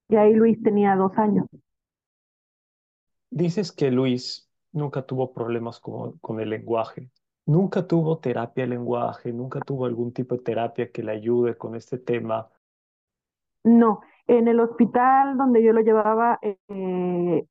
Y 0.09 0.17
ahí 0.17 0.35
Luis 0.35 0.63
tenía 0.63 0.97
dos 0.97 1.13
años. 1.17 1.47
Dices 3.31 3.73
que 3.73 3.91
Luis 3.91 4.51
nunca 4.73 5.03
tuvo 5.03 5.33
problemas 5.33 5.81
con, 5.81 6.19
con 6.19 6.41
el 6.41 6.51
lenguaje. 6.51 7.11
Nunca 7.47 7.87
tuvo 7.87 8.19
terapia 8.19 8.65
de 8.65 8.71
lenguaje, 8.71 9.33
nunca 9.33 9.61
tuvo 9.61 9.87
algún 9.87 10.13
tipo 10.13 10.35
de 10.37 10.43
terapia 10.43 10.91
que 10.91 11.03
le 11.03 11.13
ayude 11.13 11.57
con 11.57 11.75
este 11.75 11.99
tema. 11.99 12.49
No, 13.65 14.01
en 14.27 14.49
el 14.49 14.61
hospital 14.61 15.37
donde 15.37 15.63
yo 15.63 15.73
lo 15.73 15.81
llevaba, 15.81 16.39
eh, 16.43 17.47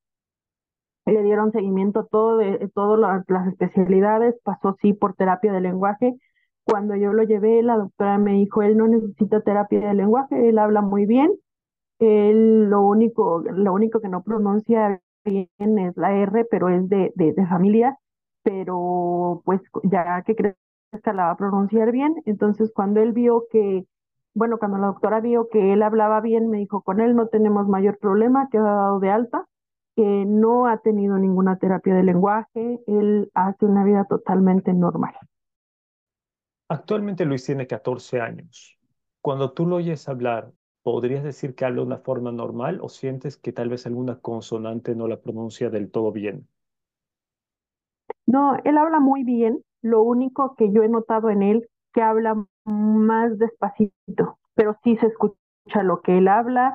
le 1.05 1.23
dieron 1.23 1.51
seguimiento 1.51 2.01
a 2.01 2.07
todo 2.07 2.37
de, 2.37 2.69
todas 2.73 3.23
las 3.27 3.47
especialidades, 3.47 4.35
pasó 4.43 4.75
sí 4.81 4.93
por 4.93 5.15
terapia 5.15 5.51
de 5.51 5.61
lenguaje. 5.61 6.15
Cuando 6.65 6.95
yo 6.95 7.13
lo 7.13 7.23
llevé, 7.23 7.61
la 7.61 7.77
doctora 7.77 8.17
me 8.17 8.33
dijo, 8.33 8.61
él 8.61 8.77
no 8.77 8.87
necesita 8.87 9.41
terapia 9.41 9.79
de 9.87 9.93
lenguaje, 9.93 10.49
él 10.49 10.57
habla 10.57 10.81
muy 10.81 11.05
bien, 11.05 11.31
él 11.99 12.69
lo 12.69 12.81
único, 12.81 13.41
lo 13.41 13.73
único 13.73 13.99
que 13.99 14.09
no 14.09 14.23
pronuncia 14.23 15.01
bien 15.25 15.47
es 15.59 15.97
la 15.97 16.13
R, 16.13 16.45
pero 16.49 16.69
es 16.69 16.87
de, 16.89 17.11
de, 17.15 17.47
familia, 17.47 17.97
pero 18.43 19.41
pues 19.45 19.61
ya 19.83 20.21
que 20.23 20.35
que 20.35 20.55
la 21.13 21.25
va 21.25 21.31
a 21.31 21.37
pronunciar 21.37 21.91
bien, 21.91 22.15
entonces 22.25 22.71
cuando 22.73 23.01
él 23.01 23.13
vio 23.13 23.45
que, 23.51 23.85
bueno, 24.35 24.59
cuando 24.59 24.77
la 24.77 24.87
doctora 24.87 25.21
vio 25.21 25.49
que 25.49 25.73
él 25.73 25.81
hablaba 25.81 26.21
bien, 26.21 26.49
me 26.49 26.59
dijo, 26.59 26.81
con 26.81 27.01
él 27.01 27.15
no 27.15 27.27
tenemos 27.27 27.67
mayor 27.67 27.97
problema, 27.97 28.47
que 28.51 28.59
ha 28.59 28.61
dado 28.61 28.99
de 28.99 29.09
alta, 29.09 29.45
que 29.95 30.25
no 30.25 30.67
ha 30.67 30.77
tenido 30.77 31.17
ninguna 31.17 31.57
terapia 31.57 31.95
de 31.95 32.03
lenguaje, 32.03 32.79
él 32.87 33.31
hace 33.33 33.65
una 33.65 33.83
vida 33.83 34.05
totalmente 34.05 34.73
normal. 34.73 35.13
Actualmente 36.67 37.23
Luis 37.23 37.45
tiene 37.45 37.67
14 37.67 38.19
años. 38.19 38.77
Cuando 39.21 39.53
tú 39.53 39.65
lo 39.65 39.77
oyes 39.77 40.09
hablar, 40.09 40.51
¿podrías 40.81 41.23
decir 41.23 41.55
que 41.55 41.63
habla 41.63 41.77
de 41.81 41.87
una 41.87 41.97
forma 41.99 42.33
normal 42.33 42.79
o 42.81 42.89
sientes 42.89 43.37
que 43.37 43.53
tal 43.53 43.69
vez 43.69 43.85
alguna 43.85 44.19
consonante 44.19 44.93
no 44.93 45.07
la 45.07 45.21
pronuncia 45.21 45.69
del 45.69 45.89
todo 45.89 46.11
bien? 46.11 46.49
No, 48.25 48.55
él 48.63 48.77
habla 48.77 48.99
muy 48.99 49.23
bien. 49.23 49.63
Lo 49.81 50.01
único 50.03 50.55
que 50.55 50.71
yo 50.71 50.83
he 50.83 50.89
notado 50.89 51.29
en 51.29 51.43
él 51.43 51.67
que 51.93 52.01
habla 52.01 52.45
más 52.65 53.37
despacito, 53.37 54.39
pero 54.55 54.77
sí 54.83 54.97
se 54.97 55.07
escucha 55.07 55.83
lo 55.83 56.01
que 56.01 56.17
él 56.17 56.27
habla, 56.27 56.73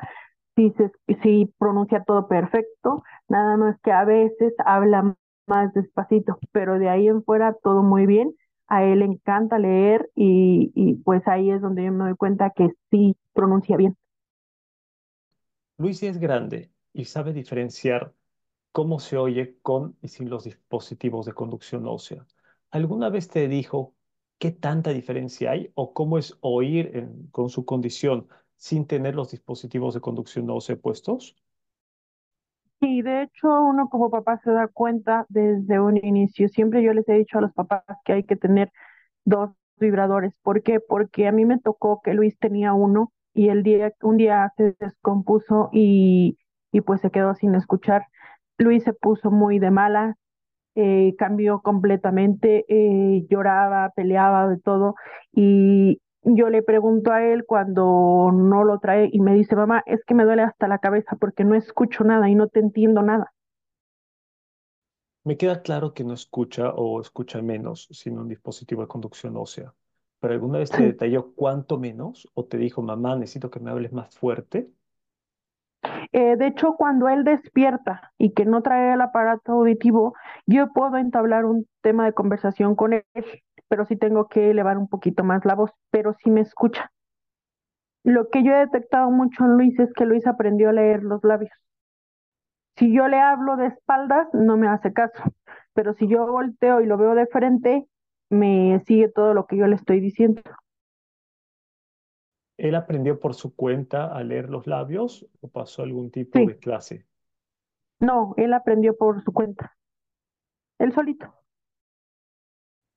se, 0.57 0.93
sí 1.23 1.53
pronuncia 1.59 2.05
todo 2.05 2.29
perfecto, 2.29 3.03
nada 3.29 3.57
más 3.57 3.79
que 3.83 3.93
a 3.93 4.05
veces 4.05 4.55
habla 4.65 5.15
más 5.47 5.73
despacito, 5.75 6.39
pero 6.53 6.79
de 6.79 6.89
ahí 6.89 7.09
en 7.09 7.23
fuera 7.25 7.55
todo 7.63 7.83
muy 7.83 8.07
bien. 8.07 8.35
A 8.69 8.85
él 8.85 9.01
le 9.01 9.07
encanta 9.07 9.59
leer 9.59 10.11
y, 10.15 10.73
y 10.75 10.95
pues 10.97 11.27
ahí 11.29 11.51
es 11.51 11.61
donde 11.61 11.85
yo 11.85 11.93
me 11.93 12.05
doy 12.05 12.17
cuenta 12.17 12.51
que 12.51 12.71
sí 12.91 13.17
pronuncia 13.35 13.77
bien. 13.77 13.97
Luis 15.79 16.03
es 16.03 16.19
grande 16.19 16.71
y 16.93 17.05
sabe 17.07 17.33
diferenciar 17.33 18.15
cómo 18.73 19.01
se 19.01 19.17
oye 19.19 19.59
con 19.63 19.97
y 20.03 20.09
sin 20.09 20.31
los 20.31 20.45
dispositivos 20.45 21.27
de 21.27 21.35
conducción 21.35 21.87
ósea. 21.87 22.27
¿Alguna 22.71 23.09
vez 23.11 23.29
te 23.29 23.49
dijo 23.49 23.95
qué 24.39 24.51
tanta 24.53 24.91
diferencia 24.93 25.53
hay 25.53 25.73
o 25.75 25.95
cómo 25.95 26.19
es 26.19 26.37
oír 26.41 27.09
con 27.33 27.51
su 27.51 27.65
condición 27.65 28.29
sin 28.57 28.87
tener 28.87 29.15
los 29.17 29.31
dispositivos 29.33 29.95
de 29.95 30.01
conducción 30.01 30.51
ósea 30.51 30.77
puestos? 30.77 31.37
Sí, 32.81 33.03
de 33.03 33.23
hecho 33.23 33.49
uno 33.63 33.89
como 33.89 34.09
papá 34.11 34.39
se 34.39 34.53
da 34.53 34.69
cuenta 34.69 35.27
desde 35.29 35.81
un 35.81 35.97
inicio. 35.97 36.49
Siempre 36.49 36.83
yo 36.83 36.93
les 36.93 37.09
he 37.09 37.15
dicho 37.15 37.39
a 37.39 37.41
los 37.41 37.53
papás 37.53 37.83
que 38.05 38.13
hay 38.13 38.25
que 38.25 38.37
tener 38.37 38.71
dos 39.25 39.51
vibradores. 39.79 40.35
¿Por 40.43 40.63
qué? 40.63 40.81
Porque 40.81 41.29
a 41.29 41.33
mí 41.33 41.45
me 41.47 41.59
tocó 41.61 42.03
que 42.03 42.15
Luis 42.15 42.39
tenía 42.39 42.75
uno 42.75 43.13
y 43.35 43.49
el 43.51 43.63
día, 43.65 43.93
un 44.03 44.17
día 44.19 44.53
se 44.57 44.77
descompuso 44.81 45.71
y, 45.73 46.39
y 46.73 46.83
pues 46.83 47.01
se 47.01 47.11
quedó 47.13 47.35
sin 47.37 47.55
escuchar. 47.55 48.07
Luis 48.59 48.85
se 48.85 48.93
puso 48.93 49.31
muy 49.31 49.59
de 49.61 49.71
mala, 49.71 50.17
eh, 50.75 51.15
cambió 51.19 51.61
completamente, 51.63 52.65
eh, 52.69 53.27
lloraba, 53.31 53.91
peleaba 53.97 54.49
de 54.49 54.59
todo 54.59 54.95
y 55.33 56.01
yo 56.23 56.51
le 56.51 56.63
pregunto 56.63 57.13
a 57.13 57.25
él 57.25 57.45
cuando 57.47 58.31
no 58.33 58.65
lo 58.65 58.79
trae 58.79 59.09
y 59.13 59.21
me 59.21 59.35
dice, 59.35 59.57
mamá, 59.57 59.83
es 59.87 60.05
que 60.05 60.15
me 60.15 60.25
duele 60.25 60.43
hasta 60.43 60.69
la 60.69 60.79
cabeza 60.79 61.17
porque 61.17 61.45
no 61.45 61.55
escucho 61.55 62.05
nada 62.05 62.29
y 62.29 62.35
no 62.35 62.49
te 62.49 62.61
entiendo 62.61 63.03
nada. 63.03 63.33
Me 65.25 65.37
queda 65.37 65.63
claro 65.63 65.93
que 65.93 66.05
no 66.05 66.15
escucha 66.15 66.71
o 66.71 67.01
escucha 67.01 67.43
menos 67.43 67.89
sin 67.91 68.19
un 68.19 68.29
dispositivo 68.29 68.83
de 68.83 68.89
conducción 68.89 69.37
ósea. 69.37 69.75
¿Pero 70.21 70.35
alguna 70.35 70.59
vez 70.59 70.71
te 70.71 70.83
detalló 70.83 71.33
cuánto 71.35 71.79
menos? 71.79 72.29
¿O 72.35 72.45
te 72.45 72.57
dijo, 72.57 72.83
mamá, 72.83 73.15
necesito 73.15 73.51
que 73.51 73.61
me 73.61 73.71
hables 73.71 73.93
más 73.93 74.17
fuerte? 74.17 74.71
Eh, 76.13 76.37
de 76.37 76.47
hecho, 76.47 76.75
cuando 76.77 77.09
él 77.09 77.25
despierta 77.25 78.13
y 78.19 78.33
que 78.33 78.45
no 78.45 78.63
trae 78.63 78.95
el 78.95 79.01
aparato 79.01 79.53
auditivo, 79.53 80.15
yo 80.47 80.73
puedo 80.73 80.97
entablar 80.97 81.45
un 81.45 81.69
tema 81.83 82.05
de 82.07 82.15
conversación 82.15 82.75
con 82.75 82.95
él, 82.95 83.05
pero 83.69 83.85
sí 83.87 83.97
tengo 83.97 84.29
que 84.29 84.51
elevar 84.51 84.79
un 84.79 84.89
poquito 84.89 85.25
más 85.25 85.45
la 85.45 85.55
voz, 85.55 85.71
pero 85.91 86.15
sí 86.15 86.31
me 86.31 86.41
escucha. 86.41 86.91
Lo 88.05 88.31
que 88.31 88.43
yo 88.43 88.53
he 88.53 88.59
detectado 88.59 89.11
mucho 89.11 89.45
en 89.45 89.53
Luis 89.57 89.79
es 89.79 89.93
que 89.93 90.07
Luis 90.07 90.27
aprendió 90.27 90.71
a 90.71 90.73
leer 90.73 91.03
los 91.03 91.23
labios. 91.25 91.53
Si 92.77 92.95
yo 92.95 93.09
le 93.09 93.19
hablo 93.19 93.57
de 93.57 93.67
espaldas, 93.67 94.29
no 94.33 94.57
me 94.57 94.69
hace 94.69 94.93
caso, 94.93 95.23
pero 95.75 95.95
si 95.95 96.09
yo 96.09 96.27
volteo 96.27 96.81
y 96.81 96.87
lo 96.87 96.97
veo 96.97 97.15
de 97.15 97.27
frente, 97.27 97.87
me 98.31 98.81
sigue 98.87 99.09
todo 99.09 99.35
lo 99.35 99.47
que 99.47 99.57
yo 99.57 99.67
le 99.67 99.77
estoy 99.77 100.01
diciendo. 100.01 100.43
¿Él 102.57 102.75
aprendió 102.75 103.21
por 103.21 103.35
su 103.35 103.55
cuenta 103.55 104.07
a 104.07 104.23
leer 104.25 104.51
los 104.51 104.67
labios 104.67 105.27
o 105.41 105.49
pasó 105.49 105.83
algún 105.83 106.11
tipo 106.11 106.39
de 106.39 106.59
clase? 106.59 107.07
No, 108.01 108.35
él 108.37 108.53
aprendió 108.53 108.97
por 108.97 109.23
su 109.23 109.33
cuenta. 109.33 109.77
Él 110.79 110.93
solito. 110.93 111.38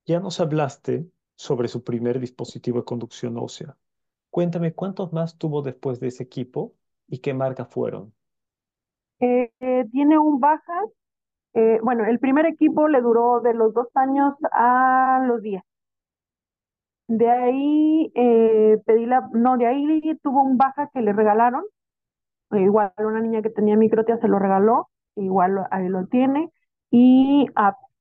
Ya 0.05 0.19
nos 0.19 0.39
hablaste 0.39 1.09
sobre 1.35 1.67
su 1.67 1.83
primer 1.83 2.19
dispositivo 2.19 2.77
de 2.79 2.85
conducción 2.85 3.37
ósea. 3.39 3.77
Cuéntame 4.31 4.73
cuántos 4.73 5.13
más 5.13 5.37
tuvo 5.37 5.61
después 5.63 5.99
de 5.99 6.07
ese 6.09 6.23
equipo 6.23 6.75
y 7.07 7.19
qué 7.19 7.33
marca 7.33 7.65
fueron. 7.65 8.13
Eh, 9.19 9.51
tiene 9.91 10.17
un 10.17 10.39
baja. 10.39 10.73
Eh, 11.53 11.79
bueno, 11.83 12.05
el 12.05 12.19
primer 12.19 12.45
equipo 12.47 12.87
le 12.89 13.01
duró 13.01 13.41
de 13.41 13.53
los 13.53 13.73
dos 13.73 13.87
años 13.95 14.35
a 14.53 15.23
los 15.27 15.41
diez. 15.41 15.63
De 17.07 17.29
ahí 17.29 18.11
eh, 18.15 18.77
pedí 18.85 19.05
la, 19.05 19.29
no, 19.33 19.57
de 19.57 19.67
ahí 19.67 20.15
tuvo 20.23 20.41
un 20.43 20.57
baja 20.57 20.89
que 20.93 21.01
le 21.01 21.11
regalaron, 21.13 21.63
igual 22.51 22.93
una 22.99 23.21
niña 23.21 23.41
que 23.41 23.49
tenía 23.51 23.77
microtia 23.77 24.17
se 24.19 24.27
lo 24.29 24.39
regaló, 24.39 24.89
igual 25.15 25.67
ahí 25.71 25.89
lo 25.89 26.07
tiene, 26.07 26.51
y 26.91 27.47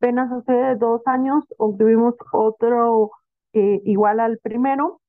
apenas 0.01 0.33
hace 0.33 0.77
dos 0.77 1.03
años 1.07 1.45
obtuvimos 1.59 2.15
otro 2.33 3.11
eh, 3.53 3.83
igual 3.85 4.19
al 4.21 4.39
primero, 4.39 5.01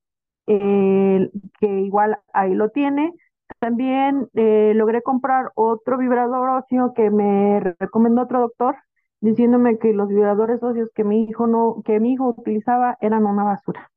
que 0.46 1.80
igual 1.80 2.18
ahí 2.34 2.54
lo 2.54 2.70
tiene. 2.70 3.12
También 3.58 4.28
eh, 4.34 4.72
logré 4.74 5.02
comprar 5.02 5.50
otro 5.54 5.96
vibrador 5.96 6.48
óseo 6.50 6.92
que 6.94 7.10
me 7.10 7.60
recomendó 7.78 8.22
otro 8.22 8.40
doctor, 8.40 8.76
diciéndome 9.20 9.78
que 9.78 9.92
los 9.92 10.08
vibradores 10.08 10.62
óseos 10.62 10.90
que 10.94 11.04
mi 11.04 11.24
hijo 11.24 11.46
no, 11.46 11.82
que 11.84 12.00
mi 12.00 12.12
hijo 12.12 12.28
utilizaba 12.36 12.98
eran 13.00 13.24
una 13.24 13.44
basura. 13.44 13.90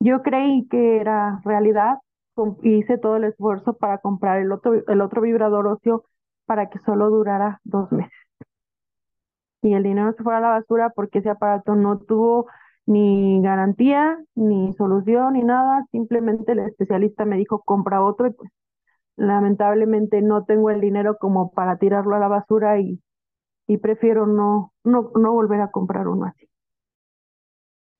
Yo 0.00 0.22
creí 0.22 0.66
que 0.68 0.98
era 1.00 1.40
realidad, 1.44 1.98
hice 2.62 2.98
todo 2.98 3.16
el 3.16 3.24
esfuerzo 3.24 3.74
para 3.74 3.98
comprar 3.98 4.40
el 4.40 4.52
otro, 4.52 4.74
el 4.86 5.00
otro 5.00 5.22
vibrador 5.22 5.66
óseo 5.68 6.04
para 6.46 6.68
que 6.68 6.80
solo 6.80 7.08
durara 7.10 7.60
dos 7.64 7.90
meses. 7.92 8.21
Y 9.62 9.74
el 9.74 9.84
dinero 9.84 10.12
se 10.16 10.22
fue 10.22 10.34
a 10.34 10.40
la 10.40 10.48
basura 10.48 10.90
porque 10.90 11.20
ese 11.20 11.30
aparato 11.30 11.74
no 11.74 11.98
tuvo 11.98 12.46
ni 12.86 13.40
garantía, 13.42 14.18
ni 14.34 14.72
solución, 14.74 15.34
ni 15.34 15.42
nada. 15.42 15.86
Simplemente 15.92 16.52
el 16.52 16.60
especialista 16.60 17.24
me 17.24 17.36
dijo, 17.36 17.62
compra 17.64 18.04
otro 18.04 18.26
y 18.26 18.32
pues 18.32 18.50
lamentablemente 19.16 20.20
no 20.22 20.44
tengo 20.44 20.70
el 20.70 20.80
dinero 20.80 21.16
como 21.18 21.52
para 21.52 21.76
tirarlo 21.76 22.16
a 22.16 22.18
la 22.18 22.28
basura 22.28 22.80
y, 22.80 23.00
y 23.66 23.76
prefiero 23.78 24.26
no, 24.26 24.72
no, 24.84 25.12
no 25.14 25.32
volver 25.32 25.60
a 25.60 25.70
comprar 25.70 26.08
uno 26.08 26.26
así. 26.26 26.48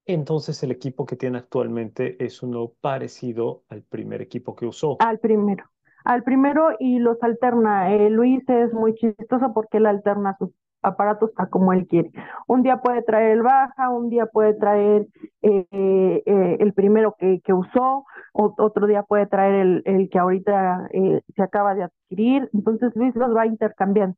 Entonces 0.05 0.61
el 0.65 0.73
equipo 0.73 1.07
que 1.07 1.17
tiene 1.17 1.39
actualmente 1.39 2.23
es 2.25 2.43
uno 2.43 2.73
parecido 2.81 3.63
al 3.69 3.83
primer 3.83 4.21
equipo 4.21 4.57
que 4.57 4.67
usó. 4.67 4.97
Al 4.99 5.21
primero. 5.21 5.65
Al 6.05 6.25
primero 6.25 6.71
y 6.81 6.99
los 6.99 7.23
alterna. 7.23 7.95
Eh, 7.95 8.11
Luis 8.11 8.43
es 8.49 8.73
muy 8.73 8.95
chistoso 8.95 9.53
porque 9.55 9.77
él 9.77 9.87
alterna 9.87 10.37
sus 10.39 10.51
aparatos 10.83 11.31
a 11.37 11.47
como 11.47 11.73
él 11.73 11.87
quiere. 11.87 12.11
Un 12.47 12.63
día 12.63 12.79
puede 12.79 13.03
traer 13.03 13.33
el 13.33 13.43
baja, 13.43 13.91
un 13.91 14.11
día 14.11 14.27
puede 14.27 14.55
traer 14.55 15.07
eh, 15.43 15.67
eh, 15.73 16.57
el 16.61 16.73
primero 16.73 17.15
que, 17.19 17.41
que 17.41 17.53
usó, 17.53 18.05
otro 18.33 18.87
día 18.87 19.03
puede 19.03 19.27
traer 19.27 19.55
el, 19.55 19.83
el 19.85 20.09
que 20.11 20.19
ahorita 20.19 20.89
se 21.35 21.43
acaba 21.43 21.75
de 21.75 21.85
adquirir. 21.85 22.49
Entonces 22.53 22.93
Luis 22.95 23.15
los 23.17 23.35
va 23.35 23.47
intercambiando. 23.47 24.17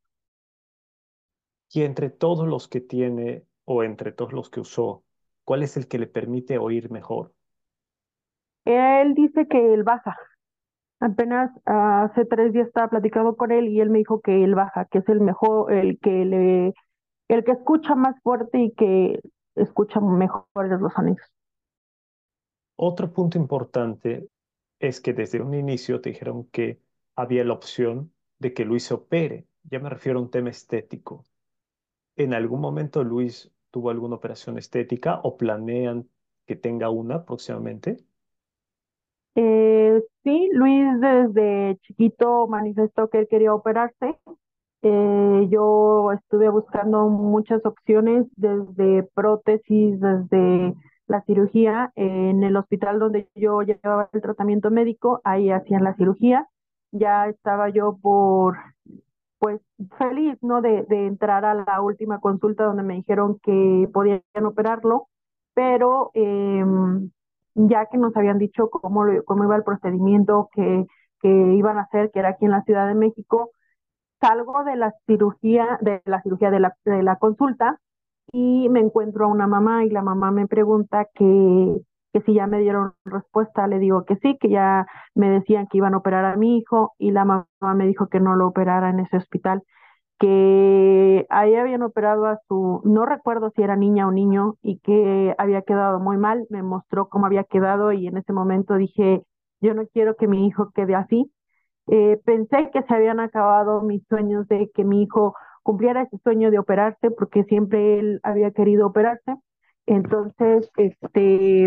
Y 1.71 1.83
entre 1.83 2.09
todos 2.09 2.47
los 2.47 2.67
que 2.67 2.81
tiene 2.81 3.45
o 3.65 3.83
entre 3.83 4.11
todos 4.11 4.33
los 4.33 4.49
que 4.49 4.61
usó, 4.61 5.03
¿cuál 5.43 5.61
es 5.63 5.77
el 5.77 5.87
que 5.87 5.99
le 5.99 6.07
permite 6.07 6.57
oír 6.57 6.89
mejor? 6.89 7.33
Él 8.65 9.13
dice 9.15 9.47
que 9.47 9.73
el 9.73 9.83
baja. 9.83 10.15
Apenas 10.99 11.51
hace 11.65 12.25
tres 12.25 12.53
días 12.53 12.67
estaba 12.67 12.89
platicando 12.89 13.35
con 13.35 13.51
él 13.51 13.67
y 13.67 13.81
él 13.81 13.89
me 13.89 13.99
dijo 13.99 14.21
que 14.21 14.43
el 14.43 14.55
baja, 14.55 14.85
que 14.85 14.99
es 14.99 15.09
el 15.09 15.19
mejor, 15.19 15.73
el 15.73 15.99
que 15.99 16.25
le, 16.25 16.73
el 17.27 17.43
que 17.43 17.51
escucha 17.51 17.95
más 17.95 18.15
fuerte 18.21 18.59
y 18.59 18.71
que 18.71 19.19
escucha 19.55 19.99
mejor 19.99 20.45
los 20.55 20.93
sonidos. 20.93 21.31
Otro 22.77 23.11
punto 23.11 23.37
importante 23.37 24.29
es 24.79 24.99
que 24.99 25.13
desde 25.13 25.41
un 25.41 25.53
inicio 25.53 26.01
te 26.01 26.09
dijeron 26.09 26.45
que 26.45 26.81
había 27.15 27.43
la 27.43 27.53
opción 27.53 28.13
de 28.39 28.53
que 28.53 28.65
Luis 28.65 28.91
opere. 28.91 29.47
Ya 29.63 29.79
me 29.79 29.89
refiero 29.89 30.19
a 30.19 30.21
un 30.21 30.29
tema 30.29 30.49
estético. 30.49 31.25
¿En 32.15 32.33
algún 32.33 32.61
momento 32.61 33.03
Luis 33.03 33.51
tuvo 33.71 33.89
alguna 33.89 34.15
operación 34.15 34.57
estética 34.57 35.19
o 35.23 35.37
planean 35.37 36.09
que 36.45 36.55
tenga 36.55 36.89
una 36.89 37.25
próximamente? 37.25 37.97
Eh, 39.35 40.01
sí, 40.23 40.49
Luis 40.53 40.85
desde 41.01 41.77
chiquito 41.81 42.47
manifestó 42.47 43.09
que 43.09 43.19
él 43.19 43.27
quería 43.29 43.53
operarse. 43.53 44.17
Eh, 44.81 45.47
yo 45.49 46.11
estuve 46.13 46.49
buscando 46.49 47.09
muchas 47.09 47.65
opciones 47.65 48.27
desde 48.35 49.03
prótesis, 49.13 49.99
desde 49.99 50.73
la 51.07 51.21
cirugía. 51.23 51.91
en 51.95 52.43
el 52.43 52.55
hospital 52.57 52.99
donde 52.99 53.29
yo 53.35 53.61
llevaba 53.61 54.09
el 54.13 54.21
tratamiento 54.21 54.71
médico, 54.71 55.21
ahí 55.23 55.51
hacían 55.51 55.83
la 55.83 55.95
cirugía. 55.95 56.47
Ya 56.91 57.27
estaba 57.27 57.69
yo 57.69 57.97
por 58.01 58.57
pues 59.39 59.61
feliz, 59.97 60.37
¿no? 60.41 60.61
De, 60.61 60.83
de 60.83 61.07
entrar 61.07 61.45
a 61.45 61.53
la 61.53 61.81
última 61.81 62.19
consulta 62.19 62.63
donde 62.65 62.83
me 62.83 62.95
dijeron 62.95 63.39
que 63.43 63.89
podían 63.93 64.21
operarlo, 64.45 65.07
pero 65.53 66.11
em, 66.13 67.11
ya 67.55 67.87
que 67.87 67.97
nos 67.97 68.15
habían 68.15 68.37
dicho 68.37 68.69
cómo, 68.69 69.05
cómo 69.25 69.43
iba 69.45 69.55
el 69.55 69.63
procedimiento 69.63 70.49
que, 70.53 70.85
que 71.21 71.29
iban 71.29 71.77
a 71.77 71.83
hacer, 71.83 72.11
que 72.11 72.19
era 72.19 72.29
aquí 72.29 72.45
en 72.45 72.51
la 72.51 72.63
Ciudad 72.63 72.87
de 72.87 72.95
México, 72.95 73.51
salgo 74.21 74.63
de 74.63 74.75
la 74.75 74.93
cirugía, 75.07 75.77
de 75.81 76.01
la 76.05 76.21
cirugía 76.21 76.51
de 76.51 76.59
la, 76.59 76.75
de 76.85 77.03
la 77.03 77.17
consulta 77.17 77.79
y 78.31 78.69
me 78.69 78.79
encuentro 78.79 79.25
a 79.25 79.29
una 79.29 79.47
mamá 79.47 79.85
y 79.85 79.89
la 79.89 80.01
mamá 80.01 80.31
me 80.31 80.47
pregunta 80.47 81.07
que, 81.13 81.81
que 82.13 82.21
si 82.21 82.33
ya 82.33 82.47
me 82.47 82.59
dieron 82.59 82.93
respuesta, 83.05 83.67
le 83.67 83.79
digo 83.79 84.05
que 84.05 84.15
sí, 84.17 84.37
que 84.39 84.49
ya 84.49 84.87
me 85.13 85.29
decían 85.29 85.67
que 85.67 85.77
iban 85.77 85.93
a 85.93 85.97
operar 85.97 86.25
a 86.25 86.35
mi 86.35 86.57
hijo 86.57 86.93
y 86.97 87.11
la 87.11 87.25
mamá 87.25 87.47
me 87.75 87.87
dijo 87.87 88.07
que 88.07 88.19
no 88.19 88.35
lo 88.35 88.47
operara 88.47 88.89
en 88.89 88.99
ese 88.99 89.17
hospital, 89.17 89.63
que 90.19 91.25
ahí 91.29 91.55
habían 91.55 91.83
operado 91.83 92.25
a 92.25 92.39
su, 92.47 92.81
no 92.85 93.05
recuerdo 93.05 93.51
si 93.55 93.61
era 93.63 93.75
niña 93.75 94.07
o 94.07 94.11
niño 94.11 94.55
y 94.61 94.79
que 94.79 95.35
había 95.37 95.61
quedado 95.63 95.99
muy 95.99 96.17
mal, 96.17 96.47
me 96.49 96.63
mostró 96.63 97.09
cómo 97.09 97.25
había 97.25 97.43
quedado 97.43 97.91
y 97.91 98.07
en 98.07 98.17
ese 98.17 98.33
momento 98.33 98.75
dije, 98.75 99.23
yo 99.61 99.73
no 99.73 99.87
quiero 99.87 100.15
que 100.15 100.27
mi 100.27 100.47
hijo 100.47 100.71
quede 100.73 100.95
así. 100.95 101.31
Eh, 101.87 102.19
pensé 102.25 102.71
que 102.73 102.83
se 102.83 102.95
habían 102.95 103.19
acabado 103.19 103.81
mis 103.81 104.03
sueños 104.07 104.47
de 104.47 104.71
que 104.73 104.83
mi 104.83 105.03
hijo 105.03 105.35
cumpliera 105.63 106.03
ese 106.03 106.17
sueño 106.23 106.51
de 106.51 106.59
operarse 106.59 107.11
porque 107.11 107.43
siempre 107.43 107.99
él 107.99 108.19
había 108.23 108.51
querido 108.51 108.87
operarse. 108.87 109.35
Entonces, 109.85 110.71
este, 110.77 111.65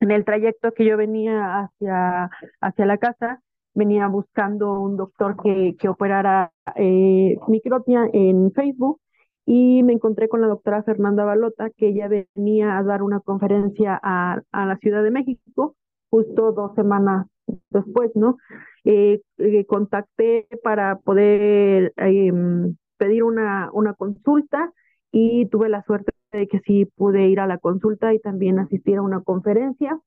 en 0.00 0.10
el 0.10 0.24
trayecto 0.24 0.72
que 0.72 0.84
yo 0.84 0.96
venía 0.96 1.60
hacia, 1.60 2.30
hacia 2.60 2.86
la 2.86 2.98
casa, 2.98 3.42
venía 3.76 4.08
buscando 4.08 4.80
un 4.80 4.96
doctor 4.96 5.36
que, 5.40 5.76
que 5.78 5.88
operara 5.88 6.50
eh, 6.74 7.36
microtia 7.46 8.08
en 8.12 8.50
Facebook 8.52 9.00
y 9.44 9.84
me 9.84 9.92
encontré 9.92 10.28
con 10.28 10.40
la 10.40 10.48
doctora 10.48 10.82
Fernanda 10.82 11.24
Balota, 11.24 11.70
que 11.70 11.88
ella 11.88 12.08
venía 12.08 12.76
a 12.76 12.82
dar 12.82 13.02
una 13.04 13.20
conferencia 13.20 13.98
a, 14.02 14.40
a 14.50 14.66
la 14.66 14.76
Ciudad 14.78 15.04
de 15.04 15.12
México 15.12 15.76
justo 16.10 16.52
dos 16.52 16.74
semanas 16.74 17.26
después, 17.70 18.10
¿no? 18.14 18.38
Eh, 18.84 19.20
eh, 19.38 19.66
contacté 19.66 20.48
para 20.62 20.98
poder 20.98 21.92
em, 21.96 22.76
pedir 22.96 23.22
una, 23.22 23.70
una 23.72 23.94
consulta 23.94 24.72
y 25.12 25.46
tuve 25.46 25.68
la 25.68 25.82
suerte 25.84 26.12
de 26.32 26.48
que 26.48 26.60
sí 26.60 26.86
pude 26.96 27.28
ir 27.28 27.40
a 27.40 27.46
la 27.46 27.58
consulta 27.58 28.14
y 28.14 28.20
también 28.20 28.58
asistir 28.58 28.96
a 28.96 29.02
una 29.02 29.20
conferencia. 29.22 29.98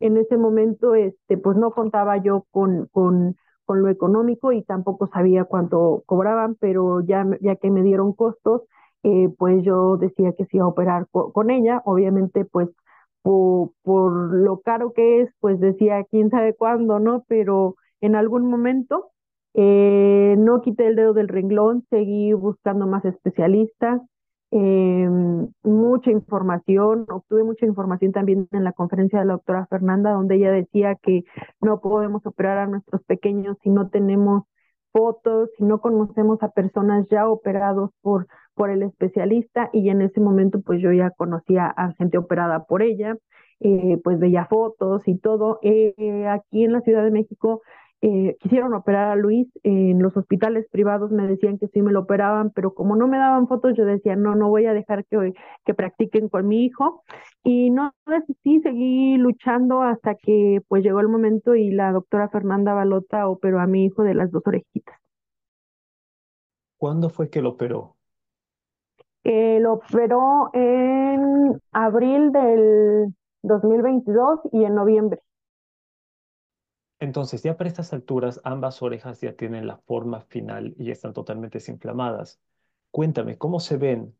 En 0.00 0.16
ese 0.16 0.36
momento, 0.36 0.94
este, 0.94 1.38
pues 1.38 1.56
no 1.56 1.70
contaba 1.72 2.18
yo 2.18 2.46
con, 2.50 2.86
con, 2.92 3.36
con 3.64 3.82
lo 3.82 3.88
económico 3.88 4.52
y 4.52 4.62
tampoco 4.62 5.06
sabía 5.08 5.44
cuánto 5.44 6.02
cobraban, 6.06 6.56
pero 6.56 7.00
ya, 7.00 7.26
ya 7.40 7.56
que 7.56 7.70
me 7.70 7.82
dieron 7.82 8.12
costos, 8.12 8.62
eh, 9.02 9.28
pues 9.38 9.62
yo 9.64 9.96
decía 9.96 10.32
que 10.32 10.44
sí 10.46 10.56
iba 10.58 10.66
a 10.66 10.68
operar 10.68 11.06
con 11.10 11.50
ella. 11.50 11.82
Obviamente, 11.84 12.44
pues 12.44 12.68
por, 13.22 13.70
por 13.82 14.12
lo 14.34 14.60
caro 14.60 14.92
que 14.92 15.22
es, 15.22 15.30
pues 15.40 15.58
decía 15.60 16.04
quién 16.10 16.30
sabe 16.30 16.54
cuándo, 16.54 16.98
¿no? 16.98 17.24
Pero 17.28 17.76
en 18.00 18.14
algún 18.16 18.48
momento 18.50 19.10
eh, 19.54 20.36
no 20.38 20.60
quité 20.60 20.86
el 20.88 20.96
dedo 20.96 21.12
del 21.14 21.28
renglón, 21.28 21.84
seguí 21.90 22.32
buscando 22.34 22.86
más 22.86 23.04
especialistas, 23.04 24.00
eh, 24.52 25.08
mucha 25.62 26.10
información, 26.10 27.06
obtuve 27.08 27.44
mucha 27.44 27.66
información 27.66 28.12
también 28.12 28.48
en 28.52 28.64
la 28.64 28.72
conferencia 28.72 29.18
de 29.18 29.24
la 29.26 29.34
doctora 29.34 29.66
Fernanda, 29.66 30.12
donde 30.12 30.36
ella 30.36 30.52
decía 30.52 30.94
que 30.96 31.24
no 31.60 31.80
podemos 31.80 32.24
operar 32.26 32.58
a 32.58 32.66
nuestros 32.66 33.02
pequeños 33.04 33.56
si 33.62 33.70
no 33.70 33.88
tenemos 33.90 34.44
fotos, 34.92 35.50
si 35.58 35.64
no 35.64 35.80
conocemos 35.80 36.42
a 36.42 36.50
personas 36.50 37.06
ya 37.10 37.28
operados 37.28 37.90
por, 38.00 38.26
por 38.54 38.70
el 38.70 38.82
especialista 38.82 39.68
y 39.72 39.90
en 39.90 40.00
ese 40.00 40.20
momento 40.20 40.60
pues 40.62 40.80
yo 40.80 40.92
ya 40.92 41.10
conocía 41.10 41.66
a 41.66 41.92
gente 41.94 42.16
operada 42.18 42.64
por 42.64 42.82
ella, 42.82 43.16
eh, 43.60 43.98
pues 44.02 44.18
veía 44.18 44.46
fotos 44.46 45.02
y 45.06 45.18
todo. 45.18 45.58
Eh, 45.62 46.26
aquí 46.28 46.64
en 46.64 46.72
la 46.72 46.80
Ciudad 46.80 47.04
de 47.04 47.10
México 47.10 47.62
eh, 48.02 48.36
quisieron 48.40 48.74
operar 48.74 49.10
a 49.10 49.16
Luis 49.16 49.48
en 49.62 50.02
los 50.02 50.16
hospitales 50.16 50.66
privados, 50.70 51.10
me 51.10 51.26
decían 51.26 51.58
que 51.58 51.68
sí 51.68 51.80
me 51.80 51.92
lo 51.92 52.00
operaban, 52.00 52.50
pero 52.50 52.74
como 52.74 52.94
no 52.94 53.08
me 53.08 53.16
daban 53.16 53.48
fotos, 53.48 53.74
yo 53.76 53.84
decía, 53.84 54.16
no, 54.16 54.34
no 54.34 54.48
voy 54.48 54.66
a 54.66 54.74
dejar 54.74 55.04
que, 55.06 55.32
que 55.64 55.74
practiquen 55.74 56.28
con 56.28 56.46
mi 56.46 56.64
hijo. 56.64 57.02
Y 57.42 57.70
no 57.70 57.92
desistí, 58.06 58.60
seguí 58.60 59.16
luchando 59.16 59.82
hasta 59.82 60.14
que 60.14 60.60
pues 60.68 60.82
llegó 60.82 61.00
el 61.00 61.08
momento 61.08 61.54
y 61.54 61.70
la 61.70 61.92
doctora 61.92 62.28
Fernanda 62.28 62.74
Balota 62.74 63.28
operó 63.28 63.60
a 63.60 63.66
mi 63.66 63.86
hijo 63.86 64.02
de 64.02 64.14
las 64.14 64.30
dos 64.30 64.42
orejitas. 64.46 64.96
¿Cuándo 66.76 67.08
fue 67.08 67.30
que 67.30 67.40
lo 67.40 67.50
operó? 67.50 67.96
Eh, 69.24 69.58
lo 69.60 69.72
operó 69.72 70.50
en 70.52 71.60
abril 71.72 72.30
del 72.30 73.14
2022 73.42 74.40
y 74.52 74.64
en 74.64 74.74
noviembre. 74.74 75.20
Entonces, 76.98 77.42
ya 77.42 77.56
para 77.56 77.68
estas 77.68 77.92
alturas, 77.92 78.40
ambas 78.44 78.82
orejas 78.82 79.20
ya 79.20 79.34
tienen 79.34 79.66
la 79.66 79.76
forma 79.76 80.20
final 80.22 80.74
y 80.78 80.90
están 80.90 81.12
totalmente 81.12 81.58
desinflamadas. 81.58 82.40
Cuéntame, 82.90 83.36
¿cómo 83.36 83.60
se 83.60 83.76
ven? 83.76 84.14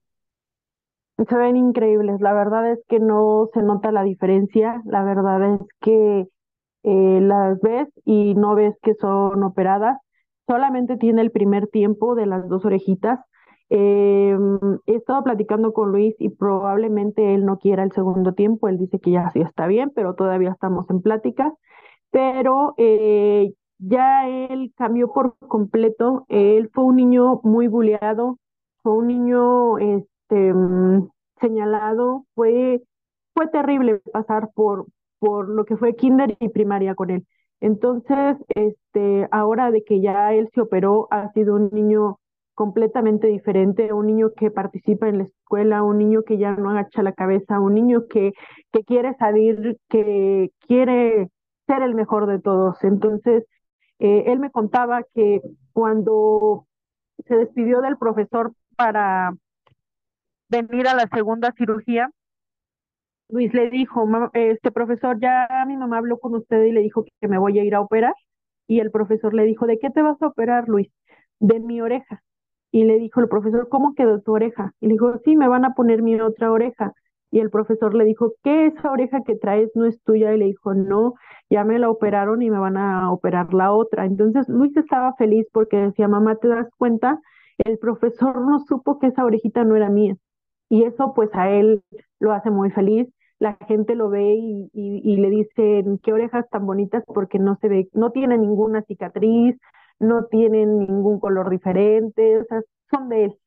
Se 1.16 1.34
ven 1.34 1.56
increíbles. 1.56 2.20
La 2.20 2.34
verdad 2.34 2.70
es 2.70 2.78
que 2.88 3.00
no 3.00 3.48
se 3.54 3.62
nota 3.62 3.92
la 3.92 4.02
diferencia. 4.02 4.82
La 4.84 5.02
verdad 5.02 5.54
es 5.54 5.60
que 5.80 6.28
eh, 6.82 7.20
las 7.22 7.58
ves 7.60 7.88
y 8.04 8.34
no 8.34 8.54
ves 8.54 8.74
que 8.82 8.94
son 8.94 9.42
operadas. 9.42 9.98
Solamente 10.46 10.98
tiene 10.98 11.22
el 11.22 11.30
primer 11.30 11.68
tiempo 11.68 12.14
de 12.14 12.26
las 12.26 12.46
dos 12.48 12.66
orejitas. 12.66 13.18
Em, 13.70 14.58
he 14.86 14.94
estado 14.94 15.24
platicando 15.24 15.72
con 15.72 15.90
Luis 15.90 16.14
y 16.18 16.28
probablemente 16.28 17.34
él 17.34 17.46
no 17.46 17.58
quiera 17.58 17.82
el 17.82 17.92
segundo 17.92 18.34
tiempo. 18.34 18.68
Él 18.68 18.76
dice 18.76 19.00
que 19.00 19.12
ya 19.12 19.30
sí 19.30 19.40
está 19.40 19.66
bien, 19.66 19.90
pero 19.94 20.14
todavía 20.14 20.50
estamos 20.50 20.88
en 20.90 21.00
pláticas 21.00 21.52
pero 22.11 22.75
eh, 22.79 23.53
ya 23.79 24.29
él 24.29 24.73
cambió 24.77 25.12
por 25.12 25.37
completo. 25.38 26.25
Él 26.29 26.71
fue 26.73 26.85
un 26.85 26.97
niño 26.97 27.40
muy 27.42 27.69
buleado, 27.69 28.38
fue 28.83 28.95
un 28.95 29.09
niño 29.09 29.79
este, 29.79 30.55
mm, 30.55 31.09
señalado, 31.40 32.25
fue, 32.35 32.83
fue 33.35 33.49
terrible 33.49 34.01
pasar 34.12 34.51
por, 34.55 34.87
por 35.19 35.49
lo 35.49 35.64
que 35.64 35.77
fue 35.77 35.97
kinder 35.97 36.37
y 36.40 36.49
primaria 36.49 36.95
con 36.95 37.11
él. 37.11 37.27
Entonces, 37.61 38.37
este, 38.55 39.29
ahora 39.31 39.71
de 39.71 39.83
que 39.83 40.01
ya 40.01 40.33
él 40.35 40.49
se 40.55 40.61
operó, 40.61 41.09
ha 41.11 41.33
sido 41.33 41.55
un 41.57 41.71
niño 41.73 42.19
completamente 42.55 43.27
diferente, 43.29 43.92
un 43.92 44.07
niño 44.07 44.33
que 44.35 44.51
participa 44.51 45.09
en 45.09 45.19
la 45.19 45.25
escuela, 45.25 45.83
un 45.83 45.99
niño 45.99 46.23
que 46.23 46.38
ya 46.38 46.53
no 46.57 46.71
agacha 46.71 47.03
la 47.03 47.12
cabeza, 47.12 47.61
un 47.61 47.75
niño 47.75 48.07
que, 48.09 48.33
que 48.73 48.83
quiere 48.85 49.14
salir, 49.19 49.79
que 49.88 50.51
quiere 50.66 51.29
ser 51.66 51.83
el 51.83 51.94
mejor 51.94 52.26
de 52.26 52.40
todos. 52.40 52.83
Entonces, 52.85 53.44
eh, 53.98 54.24
él 54.26 54.40
me 54.40 54.50
contaba 54.50 55.02
que 55.14 55.40
cuando 55.72 56.66
se 57.26 57.37
despidió 57.37 57.81
del 57.81 57.96
profesor 57.98 58.52
para 58.76 59.35
venir 60.48 60.88
a 60.88 60.94
la 60.94 61.09
segunda 61.09 61.52
cirugía, 61.57 62.11
Luis 63.29 63.52
le 63.55 63.70
dijo, 63.70 64.07
este 64.35 64.70
profesor, 64.70 65.18
ya 65.20 65.48
mi 65.66 65.76
mamá 65.76 65.98
habló 65.98 66.18
con 66.18 66.35
usted 66.37 66.62
y 66.64 66.72
le 66.72 66.81
dijo 66.83 67.05
que 67.20 67.29
me 67.29 67.38
voy 67.38 67.59
a 67.59 67.64
ir 67.64 67.74
a 67.74 67.81
operar. 67.81 68.14
Y 68.68 68.81
el 68.81 68.90
profesor 68.90 69.35
le 69.35 69.44
dijo, 69.44 69.66
¿de 69.66 69.79
qué 69.79 69.90
te 69.90 70.02
vas 70.02 70.20
a 70.22 70.29
operar, 70.29 70.68
Luis? 70.68 70.88
De 71.40 71.61
mi 71.61 71.81
oreja. 71.81 72.22
Y 72.70 72.85
le 72.85 72.98
dijo 72.98 73.20
el 73.20 73.29
profesor, 73.29 73.68
¿cómo 73.68 73.94
quedó 73.94 74.20
tu 74.20 74.33
oreja? 74.33 74.72
Y 74.81 74.87
le 74.87 74.92
dijo, 74.94 75.18
sí, 75.24 75.37
me 75.37 75.48
van 75.48 75.64
a 75.64 75.74
poner 75.74 76.02
mi 76.02 76.20
otra 76.20 76.52
oreja. 76.52 76.92
Y 77.30 77.40
el 77.40 77.50
profesor 77.50 77.94
le 77.94 78.04
dijo, 78.04 78.34
¿qué 78.42 78.66
esa 78.66 78.90
oreja 78.90 79.22
que 79.24 79.36
traes 79.36 79.70
no 79.74 79.84
es 79.86 80.00
tuya? 80.02 80.32
Y 80.34 80.38
le 80.38 80.46
dijo, 80.46 80.74
no, 80.74 81.14
ya 81.50 81.64
me 81.64 81.78
la 81.78 81.90
operaron 81.90 82.42
y 82.42 82.50
me 82.50 82.58
van 82.58 82.76
a 82.76 83.12
operar 83.12 83.52
la 83.52 83.72
otra. 83.72 84.06
Entonces 84.06 84.48
Luis 84.48 84.76
estaba 84.76 85.14
feliz 85.14 85.46
porque 85.52 85.76
decía, 85.76 86.08
mamá, 86.08 86.36
¿te 86.36 86.48
das 86.48 86.68
cuenta? 86.78 87.20
El 87.58 87.78
profesor 87.78 88.40
no 88.40 88.60
supo 88.60 88.98
que 88.98 89.08
esa 89.08 89.24
orejita 89.24 89.64
no 89.64 89.76
era 89.76 89.90
mía. 89.90 90.16
Y 90.68 90.84
eso 90.84 91.14
pues 91.14 91.30
a 91.34 91.50
él 91.50 91.82
lo 92.20 92.32
hace 92.32 92.50
muy 92.50 92.70
feliz. 92.70 93.08
La 93.38 93.56
gente 93.68 93.94
lo 93.94 94.08
ve 94.08 94.34
y, 94.34 94.70
y, 94.72 95.16
le 95.18 95.28
dicen, 95.28 95.98
qué 96.02 96.12
orejas 96.12 96.48
tan 96.48 96.64
bonitas 96.64 97.04
porque 97.06 97.38
no 97.38 97.56
se 97.60 97.68
ve, 97.68 97.88
no 97.92 98.10
tiene 98.10 98.38
ninguna 98.38 98.82
cicatriz, 98.82 99.58
no 99.98 100.24
tienen 100.26 100.78
ningún 100.78 101.20
color 101.20 101.50
diferente, 101.50 102.38
o 102.38 102.44
sea, 102.44 102.62
son 102.90 103.10
de 103.10 103.24
él. 103.26 103.38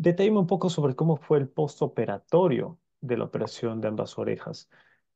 Detállame 0.00 0.38
un 0.38 0.46
poco 0.46 0.70
sobre 0.70 0.94
cómo 0.94 1.16
fue 1.16 1.38
el 1.38 1.48
postoperatorio 1.48 2.78
de 3.00 3.16
la 3.16 3.24
operación 3.24 3.80
de 3.80 3.88
ambas 3.88 4.16
orejas. 4.18 4.70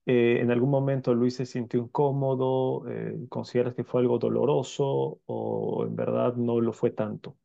Eh, 0.06 0.38
¿En 0.40 0.50
algún 0.50 0.70
momento 0.70 1.14
Luis 1.14 1.36
se 1.36 1.46
sintió 1.46 1.80
incómodo? 1.80 2.88
Eh, 2.88 3.16
¿Consideras 3.28 3.74
que 3.74 3.84
fue 3.84 4.00
algo 4.00 4.18
doloroso 4.18 5.20
o 5.26 5.84
en 5.86 5.94
verdad 5.96 6.34
no 6.34 6.60
lo 6.60 6.72
fue 6.72 6.90
tanto? 6.90 7.36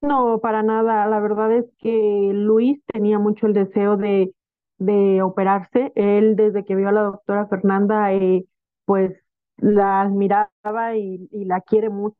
No, 0.00 0.38
para 0.40 0.62
nada. 0.62 1.06
La 1.06 1.20
verdad 1.20 1.52
es 1.52 1.66
que 1.78 2.30
Luis 2.32 2.80
tenía 2.86 3.18
mucho 3.18 3.46
el 3.46 3.52
deseo 3.52 3.96
de, 3.96 4.32
de 4.78 5.22
operarse. 5.22 5.92
Él, 5.96 6.36
desde 6.36 6.64
que 6.64 6.76
vio 6.76 6.88
a 6.88 6.92
la 6.92 7.02
doctora 7.02 7.46
Fernanda, 7.48 8.12
eh, 8.14 8.46
pues 8.84 9.12
la 9.56 10.00
admiraba 10.02 10.50
y, 10.96 11.28
y, 11.32 11.44
la 11.44 11.60
quiere 11.60 11.90
mucho. 11.90 12.16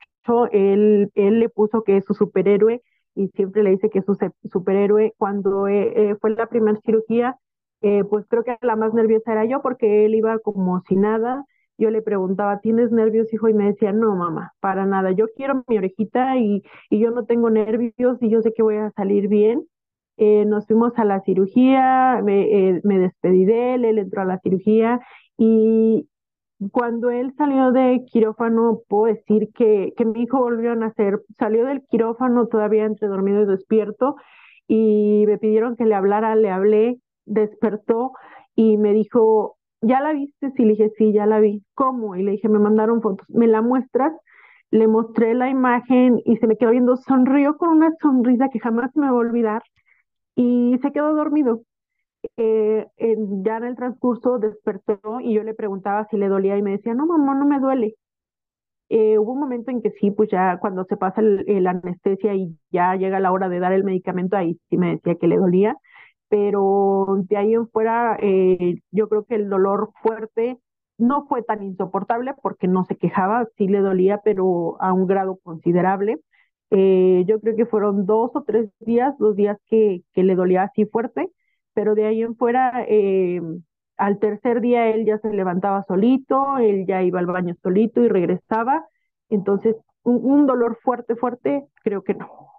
Él, 0.53 1.11
él 1.15 1.41
le 1.41 1.49
puso 1.49 1.85
que 1.85 1.97
es 1.99 2.05
su 2.05 2.15
superhéroe 2.15 2.83
y 3.19 3.29
siempre 3.29 3.63
le 3.63 3.71
dice 3.71 3.91
que 3.91 4.01
es 4.01 4.05
su 4.07 4.17
superhéroe. 4.51 5.15
Cuando 5.19 5.69
eh, 5.69 6.11
eh, 6.11 6.17
fue 6.21 6.31
la 6.31 6.47
primera 6.47 6.79
cirugía, 6.85 7.37
pues 7.81 8.27
creo 8.29 8.43
que 8.43 8.57
la 8.63 8.75
más 8.75 8.93
nerviosa 8.93 9.33
era 9.33 9.45
yo 9.45 9.63
porque 9.63 10.05
él 10.05 10.17
iba 10.17 10.39
como 10.41 10.81
si 10.89 10.97
nada 10.97 11.45
yo 11.79 11.91
le 11.91 12.03
preguntaba, 12.03 12.61
¿tienes 12.61 12.91
nervios, 12.91 13.33
hijo? 13.33 13.49
Y 13.49 13.55
me 13.55 13.67
decía, 13.67 13.93
no, 13.93 14.17
mamá, 14.17 14.53
para 14.61 14.85
nada. 14.85 15.13
Yo 15.13 15.27
quiero 15.35 15.63
mi 15.69 15.79
orejita 15.79 16.37
y, 16.37 16.63
y 16.91 16.99
yo 16.99 17.13
no 17.13 17.25
tengo 17.25 17.51
nervios 17.51 18.21
y 18.21 18.29
yo 18.29 18.43
sé 18.43 18.53
que 18.53 18.65
voy 18.65 18.77
a 18.77 18.91
salir 18.91 19.29
bien. 19.29 19.65
Eh, 20.17 20.45
nos 20.45 20.67
fuimos 20.67 20.99
a 20.99 21.05
la 21.05 21.21
cirugía, 21.23 22.21
me, 22.25 22.71
eh, 22.71 22.81
me 22.83 22.99
despedí 22.99 23.45
de 23.45 23.75
él, 23.75 23.85
él 23.85 23.99
entró 23.99 24.23
a 24.23 24.25
la 24.25 24.41
cirugía 24.41 25.01
y 25.37 26.09
cuando 26.73 27.11
él 27.11 27.35
salió 27.37 27.73
de 27.73 28.05
quirófano, 28.11 28.81
puedo 28.89 29.15
decir 29.15 29.51
que, 29.55 29.93
que 29.97 30.05
mi 30.05 30.23
hijo 30.23 30.39
volvió 30.41 30.73
a 30.73 30.77
nacer. 30.77 31.21
Salió 31.39 31.65
del 31.65 31.83
quirófano 31.89 32.49
todavía 32.49 32.85
entre 32.85 33.09
dormido 33.09 33.43
y 33.43 33.47
despierto 33.47 34.17
y 34.67 35.25
me 35.27 35.39
pidieron 35.39 35.77
que 35.77 35.87
le 35.87 35.95
hablara, 35.95 36.35
le 36.37 36.51
hablé, 36.51 37.01
despertó 37.27 38.13
y 38.55 38.77
me 38.77 38.93
dijo, 38.93 39.57
¿ya 39.81 40.01
la 40.01 40.13
viste? 40.13 40.51
Sí, 40.57 40.65
le 40.65 40.71
dije, 40.73 40.91
sí, 40.99 41.13
ya 41.13 41.27
la 41.27 41.41
vi. 41.41 41.63
¿Cómo? 41.75 42.17
Y 42.17 42.23
le 42.25 42.33
dije, 42.33 42.49
me 42.49 42.59
mandaron 42.59 43.01
fotos. 43.03 43.27
¿Me 43.31 43.47
la 43.47 43.63
muestras? 43.63 44.13
Le 44.71 44.87
mostré 44.89 45.35
la 45.35 45.49
imagen 45.49 46.21
y 46.25 46.37
se 46.37 46.47
me 46.47 46.57
quedó 46.57 46.71
viendo, 46.73 46.97
sonrió 46.97 47.57
con 47.57 47.71
una 47.71 47.91
sonrisa 48.03 48.49
que 48.51 48.61
jamás 48.61 48.91
me 48.97 49.07
va 49.07 49.13
a 49.13 49.15
olvidar 49.15 49.63
y 50.37 50.79
se 50.83 50.93
quedó 50.93 51.15
dormido. 51.15 51.63
Eh, 52.37 52.87
ya 53.45 53.57
en 53.59 53.65
el 53.65 53.77
transcurso 53.77 54.39
despertó 54.39 55.21
y 55.21 55.35
yo 55.35 55.43
le 55.45 55.55
preguntaba 55.55 56.07
si 56.11 56.17
le 56.17 56.29
dolía 56.29 56.57
y 56.57 56.63
me 56.63 56.73
decía, 56.73 56.95
no, 56.95 57.07
mamá, 57.07 57.35
no 57.35 57.47
me 57.47 57.61
duele. 57.61 57.95
Eh, 58.91 59.19
hubo 59.19 59.33
un 59.33 59.41
momento 59.41 59.71
en 59.71 59.83
que 59.83 59.91
sí, 60.01 60.11
pues 60.11 60.31
ya 60.31 60.59
cuando 60.61 60.85
se 60.85 60.97
pasa 60.97 61.21
la 61.23 61.71
anestesia 61.71 62.35
y 62.35 62.57
ya 62.71 62.97
llega 62.97 63.21
la 63.21 63.33
hora 63.33 63.49
de 63.49 63.61
dar 63.61 63.73
el 63.73 63.85
medicamento, 63.85 64.37
ahí 64.37 64.59
sí 64.71 64.79
me 64.79 64.93
decía 64.93 65.17
que 65.17 65.27
le 65.29 65.37
dolía, 65.37 65.77
pero 66.29 67.23
de 67.29 67.37
ahí 67.37 67.55
en 67.55 67.69
fuera 67.69 68.17
eh, 68.21 68.77
yo 68.91 69.09
creo 69.09 69.25
que 69.25 69.35
el 69.37 69.49
dolor 69.51 69.91
fuerte 70.03 70.59
no 70.99 71.27
fue 71.29 71.43
tan 71.43 71.63
insoportable 71.63 72.35
porque 72.43 72.67
no 72.69 72.85
se 72.85 72.97
quejaba, 72.97 73.47
sí 73.57 73.69
le 73.69 73.81
dolía, 73.81 74.21
pero 74.25 74.81
a 74.83 74.93
un 74.93 75.07
grado 75.07 75.39
considerable. 75.43 76.19
Eh, 76.71 77.25
yo 77.27 77.41
creo 77.41 77.57
que 77.57 77.67
fueron 77.67 78.07
dos 78.07 78.31
o 78.35 78.43
tres 78.43 78.71
días, 78.81 79.17
dos 79.19 79.37
días 79.37 79.59
que, 79.67 80.03
que 80.15 80.23
le 80.23 80.35
dolía 80.35 80.65
así 80.65 80.87
fuerte, 80.87 81.31
pero 81.79 81.95
de 81.95 82.07
ahí 82.07 82.23
en 82.23 82.35
fuera, 82.35 82.85
eh, 82.89 83.41
al 83.99 84.19
tercer 84.19 84.61
día 84.61 84.89
él 84.89 85.07
ya 85.07 85.19
se 85.19 85.33
levantaba 85.33 85.85
solito, 85.87 86.59
él 86.59 86.87
ya 86.89 87.05
iba 87.05 87.21
al 87.21 87.27
baño 87.27 87.55
solito 87.63 88.03
y 88.03 88.09
regresaba. 88.09 88.85
Entonces, 89.29 89.77
un, 90.03 90.19
un 90.25 90.47
dolor 90.49 90.77
fuerte, 90.83 91.15
fuerte, 91.15 91.69
creo 91.85 92.03
que 92.03 92.15
no. 92.15 92.51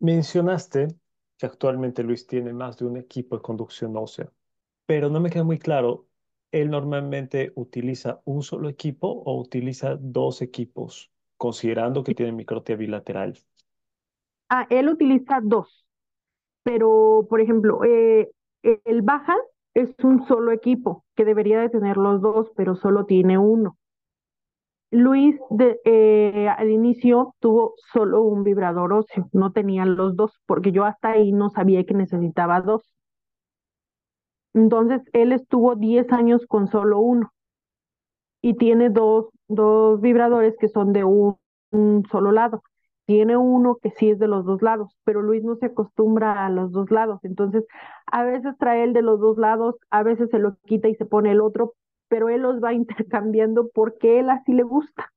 Mencionaste 0.00 0.88
que 1.36 1.46
actualmente 1.46 2.02
Luis 2.02 2.26
tiene 2.26 2.52
más 2.52 2.76
de 2.78 2.84
un 2.86 2.96
equipo 2.96 3.36
de 3.36 3.42
conducción 3.42 3.96
ósea, 3.96 4.28
pero 4.86 5.08
no 5.08 5.20
me 5.20 5.30
queda 5.30 5.44
muy 5.44 5.58
claro, 5.60 6.08
¿él 6.52 6.70
normalmente 6.70 7.52
utiliza 7.56 8.20
un 8.24 8.42
solo 8.42 8.68
equipo 8.68 9.08
o 9.08 9.40
utiliza 9.40 9.96
dos 10.00 10.42
equipos, 10.42 11.12
considerando 11.36 12.02
que 12.02 12.14
tiene 12.16 12.32
microtia 12.32 12.74
bilateral? 12.76 13.38
Ah, 14.50 14.66
él 14.70 14.88
utiliza 14.88 15.40
dos, 15.42 15.86
pero 16.68 17.26
por 17.30 17.40
ejemplo, 17.40 17.82
eh, 17.82 18.30
el 18.62 19.00
baja 19.00 19.34
es 19.72 19.88
un 20.04 20.26
solo 20.26 20.52
equipo 20.52 21.02
que 21.16 21.24
debería 21.24 21.58
de 21.60 21.70
tener 21.70 21.96
los 21.96 22.20
dos, 22.20 22.52
pero 22.56 22.74
solo 22.74 23.06
tiene 23.06 23.38
uno. 23.38 23.78
Luis 24.90 25.36
eh, 25.86 26.46
al 26.46 26.70
inicio 26.70 27.34
tuvo 27.40 27.72
solo 27.90 28.20
un 28.20 28.44
vibrador 28.44 28.92
óseo, 28.92 29.30
no 29.32 29.52
tenía 29.52 29.86
los 29.86 30.14
dos, 30.14 30.38
porque 30.44 30.70
yo 30.70 30.84
hasta 30.84 31.12
ahí 31.12 31.32
no 31.32 31.48
sabía 31.48 31.84
que 31.86 31.94
necesitaba 31.94 32.60
dos. 32.60 32.82
Entonces, 34.52 35.00
él 35.14 35.32
estuvo 35.32 35.74
10 35.74 36.12
años 36.12 36.44
con 36.46 36.68
solo 36.68 37.00
uno 37.00 37.32
y 38.42 38.54
tiene 38.58 38.90
dos, 38.90 39.28
dos 39.48 40.02
vibradores 40.02 40.54
que 40.60 40.68
son 40.68 40.92
de 40.92 41.04
un 41.04 41.38
solo 42.10 42.30
lado. 42.30 42.62
Tiene 43.08 43.38
uno 43.38 43.78
que 43.82 43.90
sí 43.92 44.10
es 44.10 44.18
de 44.18 44.28
los 44.28 44.44
dos 44.44 44.60
lados, 44.60 44.94
pero 45.04 45.22
Luis 45.22 45.42
no 45.42 45.56
se 45.56 45.64
acostumbra 45.64 46.44
a 46.44 46.50
los 46.50 46.72
dos 46.72 46.90
lados. 46.90 47.20
Entonces, 47.22 47.64
a 48.04 48.22
veces 48.22 48.54
trae 48.58 48.84
el 48.84 48.92
de 48.92 49.00
los 49.00 49.18
dos 49.18 49.38
lados, 49.38 49.76
a 49.88 50.02
veces 50.02 50.28
se 50.28 50.38
lo 50.38 50.58
quita 50.66 50.88
y 50.88 50.94
se 50.94 51.06
pone 51.06 51.32
el 51.32 51.40
otro, 51.40 51.72
pero 52.08 52.28
él 52.28 52.42
los 52.42 52.62
va 52.62 52.74
intercambiando 52.74 53.70
porque 53.72 54.18
él 54.20 54.28
así 54.28 54.52
le 54.52 54.62
gusta. 54.62 55.10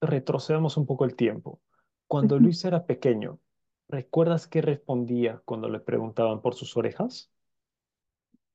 Retrocedamos 0.00 0.76
un 0.76 0.86
poco 0.86 1.04
el 1.04 1.14
tiempo. 1.14 1.60
Cuando 2.08 2.36
Luis 2.40 2.64
era 2.64 2.84
pequeño, 2.84 3.38
¿recuerdas 3.86 4.48
qué 4.48 4.60
respondía 4.60 5.40
cuando 5.44 5.68
le 5.68 5.78
preguntaban 5.78 6.42
por 6.42 6.56
sus 6.56 6.76
orejas? 6.76 7.30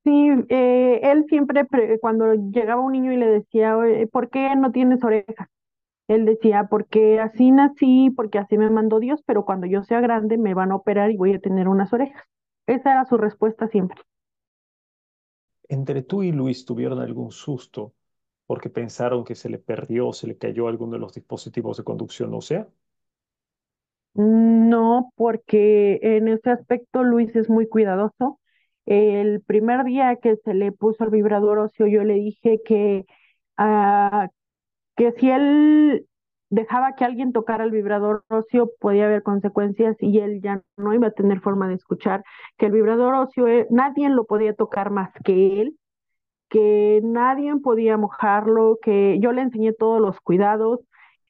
Sí, 0.04 0.28
eh, 0.50 1.00
él 1.02 1.24
siempre, 1.30 1.66
cuando 2.02 2.34
llegaba 2.34 2.82
un 2.82 2.92
niño 2.92 3.14
y 3.14 3.18
le 3.18 3.28
decía, 3.28 3.78
¿por 4.12 4.30
qué 4.30 4.54
no 4.58 4.74
tienes 4.74 5.02
orejas? 5.02 5.48
Él 6.08 6.26
decía, 6.26 6.68
porque 6.70 7.20
así 7.20 7.52
nací, 7.52 8.12
porque 8.16 8.40
así 8.40 8.58
me 8.58 8.70
mandó 8.70 9.00
Dios, 9.00 9.22
pero 9.26 9.46
cuando 9.46 9.68
yo 9.68 9.84
sea 9.84 10.02
grande 10.02 10.38
me 10.38 10.54
van 10.54 10.72
a 10.72 10.76
operar 10.76 11.12
y 11.12 11.18
voy 11.18 11.34
a 11.34 11.40
tener 11.40 11.68
unas 11.68 11.94
orejas. 11.94 12.24
Esa 12.68 12.92
era 12.92 13.06
su 13.06 13.18
respuesta 13.18 13.68
siempre. 13.68 14.02
¿Entre 15.70 16.02
tú 16.04 16.24
y 16.24 16.32
Luis 16.32 16.66
tuvieron 16.66 17.00
algún 17.00 17.32
susto 17.32 17.94
porque 18.48 18.70
pensaron 18.70 19.24
que 19.24 19.36
se 19.36 19.50
le 19.50 19.60
perdió 19.60 20.08
o 20.10 20.14
se 20.14 20.28
le 20.28 20.38
cayó 20.38 20.68
alguno 20.68 20.94
de 20.94 21.00
los 21.00 21.14
dispositivos 21.14 21.78
de 21.78 21.84
conducción 21.84 22.34
ósea? 22.34 22.68
No, 24.14 25.12
porque 25.16 26.00
en 26.02 26.28
ese 26.30 26.50
aspecto 26.52 27.04
Luis 27.04 27.36
es 27.36 27.50
muy 27.50 27.68
cuidadoso. 27.68 28.40
El 28.86 29.42
primer 29.42 29.84
día 29.84 30.16
que 30.18 30.38
se 30.38 30.54
le 30.54 30.72
puso 30.72 31.04
el 31.04 31.10
vibrador 31.10 31.60
óseo, 31.60 31.88
yo 31.88 32.04
le 32.04 32.14
dije 32.16 32.62
que, 32.64 33.06
uh, 33.60 34.28
que 34.96 35.12
si 35.14 35.30
él 35.30 36.06
dejaba 36.50 36.96
que 36.96 37.06
alguien 37.06 37.34
tocara 37.34 37.64
el 37.66 37.72
vibrador 37.72 38.24
óseo 38.30 38.72
podía 38.80 39.06
haber 39.06 39.24
consecuencias 39.24 39.98
y 40.00 40.20
él 40.20 40.42
ya 40.42 40.62
no 40.78 40.94
iba 40.94 41.08
a 41.08 41.12
tener 41.12 41.42
forma 41.42 41.68
de 41.68 41.76
escuchar, 41.76 42.24
que 42.58 42.68
el 42.68 42.74
vibrador 42.74 43.14
óseo 43.16 43.48
eh, 43.48 43.68
nadie 43.72 44.10
lo 44.10 44.26
podía 44.26 44.54
tocar 44.56 44.92
más 44.92 45.12
que 45.24 45.62
él, 45.62 45.78
que 46.50 47.02
nadie 47.04 47.54
podía 47.64 47.98
mojarlo, 47.98 48.80
que 48.82 49.20
yo 49.22 49.32
le 49.32 49.42
enseñé 49.44 49.74
todos 49.74 50.02
los 50.02 50.20
cuidados, 50.22 50.82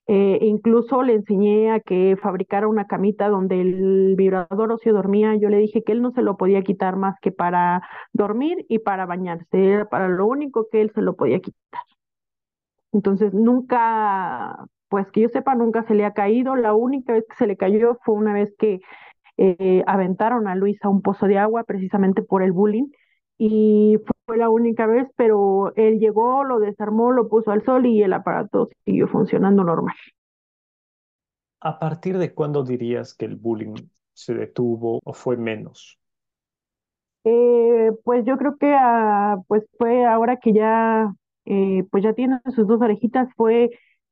Eh, 0.08 0.38
incluso 0.42 1.02
le 1.04 1.14
enseñé 1.16 1.72
a 1.72 1.80
que 1.80 2.16
fabricara 2.22 2.68
una 2.68 2.86
camita 2.86 3.28
donde 3.30 3.60
el 3.62 4.16
vibrador 4.16 4.72
óseo 4.72 4.94
dormía. 4.94 5.36
Yo 5.36 5.50
le 5.50 5.58
dije 5.58 5.84
que 5.84 5.94
él 5.94 6.02
no 6.04 6.12
se 6.12 6.22
lo 6.22 6.38
podía 6.38 6.62
quitar 6.64 6.96
más 6.98 7.16
que 7.22 7.32
para 7.32 7.82
dormir 8.14 8.66
y 8.70 8.80
para 8.80 9.06
bañarse. 9.08 9.48
Era 9.74 9.86
para 9.90 10.08
lo 10.10 10.28
único 10.28 10.68
que 10.72 10.82
él 10.82 10.92
se 10.96 11.02
lo 11.02 11.16
podía 11.16 11.40
quitar. 11.40 11.85
Entonces 12.96 13.34
nunca, 13.34 14.56
pues 14.88 15.06
que 15.12 15.22
yo 15.22 15.30
sepa, 15.30 15.54
nunca 15.54 15.84
se 15.84 15.96
le 15.96 16.06
ha 16.06 16.14
caído. 16.14 16.56
La 16.56 16.74
única 16.74 17.12
vez 17.12 17.26
que 17.30 17.36
se 17.36 17.46
le 17.46 17.58
cayó 17.58 18.00
fue 18.06 18.16
una 18.16 18.34
vez 18.34 18.54
que 18.58 18.80
eh, 19.36 19.84
aventaron 19.86 20.48
a 20.48 20.56
Luis 20.56 20.80
a 20.82 20.88
un 20.90 21.02
pozo 21.02 21.28
de 21.28 21.38
agua 21.38 21.66
precisamente 21.66 22.22
por 22.24 22.42
el 22.42 22.54
bullying 22.54 22.88
y 23.38 23.98
fue 24.26 24.38
la 24.38 24.50
única 24.50 24.88
vez, 24.88 25.10
pero 25.18 25.74
él 25.76 26.00
llegó, 26.00 26.46
lo 26.46 26.60
desarmó, 26.60 27.12
lo 27.12 27.28
puso 27.28 27.52
al 27.52 27.66
sol 27.66 27.86
y 27.86 28.02
el 28.02 28.14
aparato 28.14 28.70
siguió 28.86 29.10
funcionando 29.10 29.66
normal. 29.66 29.96
¿A 31.60 31.78
partir 31.80 32.18
de 32.18 32.34
cuándo 32.34 32.64
dirías 32.64 33.14
que 33.14 33.26
el 33.26 33.36
bullying 33.36 33.76
se 34.14 34.36
detuvo 34.36 35.02
o 35.04 35.12
fue 35.12 35.36
menos? 35.36 36.00
Eh, 37.26 37.92
pues 38.06 38.24
yo 38.26 38.38
creo 38.38 38.56
que 38.58 38.74
ah, 38.74 39.36
pues 39.50 39.66
fue 39.78 40.06
ahora 40.06 40.38
que 40.38 40.54
ya 40.54 41.12
eh, 41.46 41.84
pues 41.92 42.04
ya 42.04 42.14
tiene 42.14 42.40
sus 42.56 42.68
dos 42.68 42.82
orejitas, 42.82 43.30
fue 43.36 43.70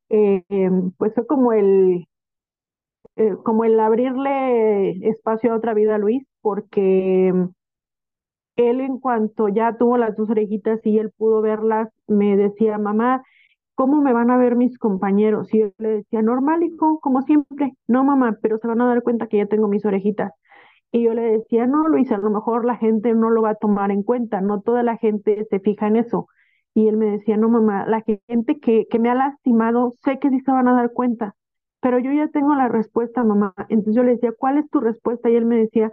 eh, 0.09 0.43
em, 0.49 0.91
pues 0.97 1.13
fue 1.15 1.25
como 1.27 1.53
el 1.53 2.07
como 3.43 3.63
el 3.65 3.79
abrirle 3.79 4.91
espacio 5.09 5.53
a 5.53 5.55
otra 5.57 5.73
vida 5.73 5.95
a 5.95 5.97
Luis, 5.97 6.23
porque 6.41 7.27
em, 7.27 7.51
él 8.55 8.81
en 8.81 8.99
cuanto 8.99 9.47
ya 9.49 9.77
tuvo 9.77 9.97
las 9.97 10.15
dos 10.15 10.29
orejitas 10.29 10.79
y 10.85 10.99
él 10.99 11.11
pudo 11.11 11.41
verlas, 11.41 11.89
me 12.07 12.37
decía, 12.37 12.77
mamá, 12.77 13.23
¿cómo 13.75 14.01
me 14.01 14.13
van 14.13 14.31
a 14.31 14.37
ver 14.37 14.55
mis 14.55 14.77
compañeros? 14.77 15.53
Y 15.53 15.59
yo 15.61 15.71
le 15.79 15.89
decía, 15.89 16.21
normal, 16.21 16.63
hijo, 16.63 16.99
como 17.01 17.21
siempre. 17.23 17.73
No, 17.87 18.03
mamá, 18.03 18.37
pero 18.41 18.57
se 18.59 18.67
van 18.67 18.81
a 18.81 18.87
dar 18.87 19.03
cuenta 19.03 19.27
que 19.27 19.37
ya 19.37 19.47
tengo 19.47 19.67
mis 19.67 19.85
orejitas. 19.85 20.31
Y 20.91 21.03
yo 21.03 21.13
le 21.13 21.23
decía, 21.23 21.67
no, 21.67 21.87
Luis, 21.87 22.11
a 22.11 22.17
lo 22.17 22.29
mejor 22.29 22.65
la 22.65 22.77
gente 22.77 23.13
no 23.15 23.29
lo 23.31 23.41
va 23.43 23.51
a 23.51 23.55
tomar 23.55 23.91
en 23.91 24.03
cuenta, 24.03 24.41
no 24.41 24.61
toda 24.61 24.83
la 24.83 24.97
gente 24.97 25.45
se 25.49 25.59
fija 25.59 25.87
en 25.87 25.97
eso. 25.97 26.27
Y 26.73 26.87
él 26.87 26.97
me 26.97 27.05
decía, 27.07 27.37
no, 27.37 27.49
mamá, 27.49 27.85
la 27.87 28.01
gente 28.27 28.59
que, 28.59 28.87
que 28.89 28.99
me 28.99 29.09
ha 29.09 29.15
lastimado, 29.15 29.93
sé 30.03 30.19
que 30.19 30.29
sí 30.29 30.39
se 30.41 30.51
van 30.51 30.67
a 30.67 30.73
dar 30.73 30.91
cuenta, 30.91 31.35
pero 31.81 31.99
yo 31.99 32.11
ya 32.11 32.29
tengo 32.29 32.55
la 32.55 32.67
respuesta, 32.67 33.23
mamá. 33.23 33.53
Entonces 33.69 33.95
yo 33.95 34.03
le 34.03 34.13
decía, 34.13 34.31
¿cuál 34.37 34.57
es 34.57 34.69
tu 34.69 34.79
respuesta? 34.79 35.29
Y 35.29 35.35
él 35.35 35.45
me 35.45 35.57
decía, 35.57 35.91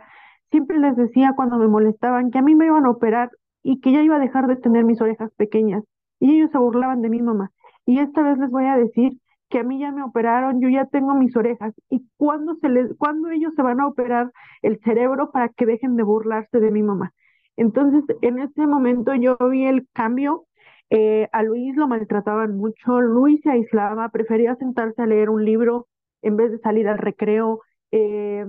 siempre 0.50 0.78
les 0.78 0.96
decía 0.96 1.32
cuando 1.36 1.58
me 1.58 1.68
molestaban 1.68 2.30
que 2.30 2.38
a 2.38 2.42
mí 2.42 2.54
me 2.54 2.66
iban 2.66 2.86
a 2.86 2.90
operar 2.90 3.30
y 3.62 3.80
que 3.80 3.92
ya 3.92 4.02
iba 4.02 4.16
a 4.16 4.20
dejar 4.20 4.46
de 4.46 4.56
tener 4.56 4.84
mis 4.84 5.00
orejas 5.00 5.30
pequeñas. 5.36 5.84
Y 6.18 6.36
ellos 6.36 6.50
se 6.52 6.58
burlaban 6.58 7.02
de 7.02 7.10
mi 7.10 7.20
mamá. 7.22 7.50
Y 7.86 7.98
esta 7.98 8.22
vez 8.22 8.38
les 8.38 8.50
voy 8.50 8.66
a 8.66 8.76
decir 8.76 9.12
que 9.48 9.58
a 9.58 9.64
mí 9.64 9.80
ya 9.80 9.90
me 9.90 10.02
operaron, 10.02 10.60
yo 10.60 10.68
ya 10.68 10.86
tengo 10.86 11.14
mis 11.14 11.36
orejas. 11.36 11.74
¿Y 11.90 12.06
cuándo, 12.16 12.54
se 12.60 12.68
les, 12.68 12.94
cuándo 12.96 13.30
ellos 13.30 13.52
se 13.56 13.62
van 13.62 13.80
a 13.80 13.88
operar 13.88 14.30
el 14.62 14.78
cerebro 14.80 15.30
para 15.32 15.48
que 15.48 15.66
dejen 15.66 15.96
de 15.96 16.04
burlarse 16.04 16.60
de 16.60 16.70
mi 16.70 16.82
mamá? 16.82 17.12
Entonces, 17.56 18.04
en 18.22 18.38
ese 18.38 18.66
momento 18.66 19.14
yo 19.14 19.36
vi 19.50 19.66
el 19.66 19.88
cambio. 19.92 20.44
Eh, 20.90 21.28
a 21.32 21.42
Luis 21.42 21.76
lo 21.76 21.86
maltrataban 21.88 22.56
mucho, 22.56 23.00
Luis 23.00 23.40
se 23.42 23.50
aislaba, 23.50 24.08
prefería 24.10 24.56
sentarse 24.56 25.02
a 25.02 25.06
leer 25.06 25.30
un 25.30 25.44
libro 25.44 25.88
en 26.22 26.36
vez 26.36 26.50
de 26.50 26.58
salir 26.58 26.88
al 26.88 26.98
recreo. 26.98 27.60
Eh, 27.92 28.44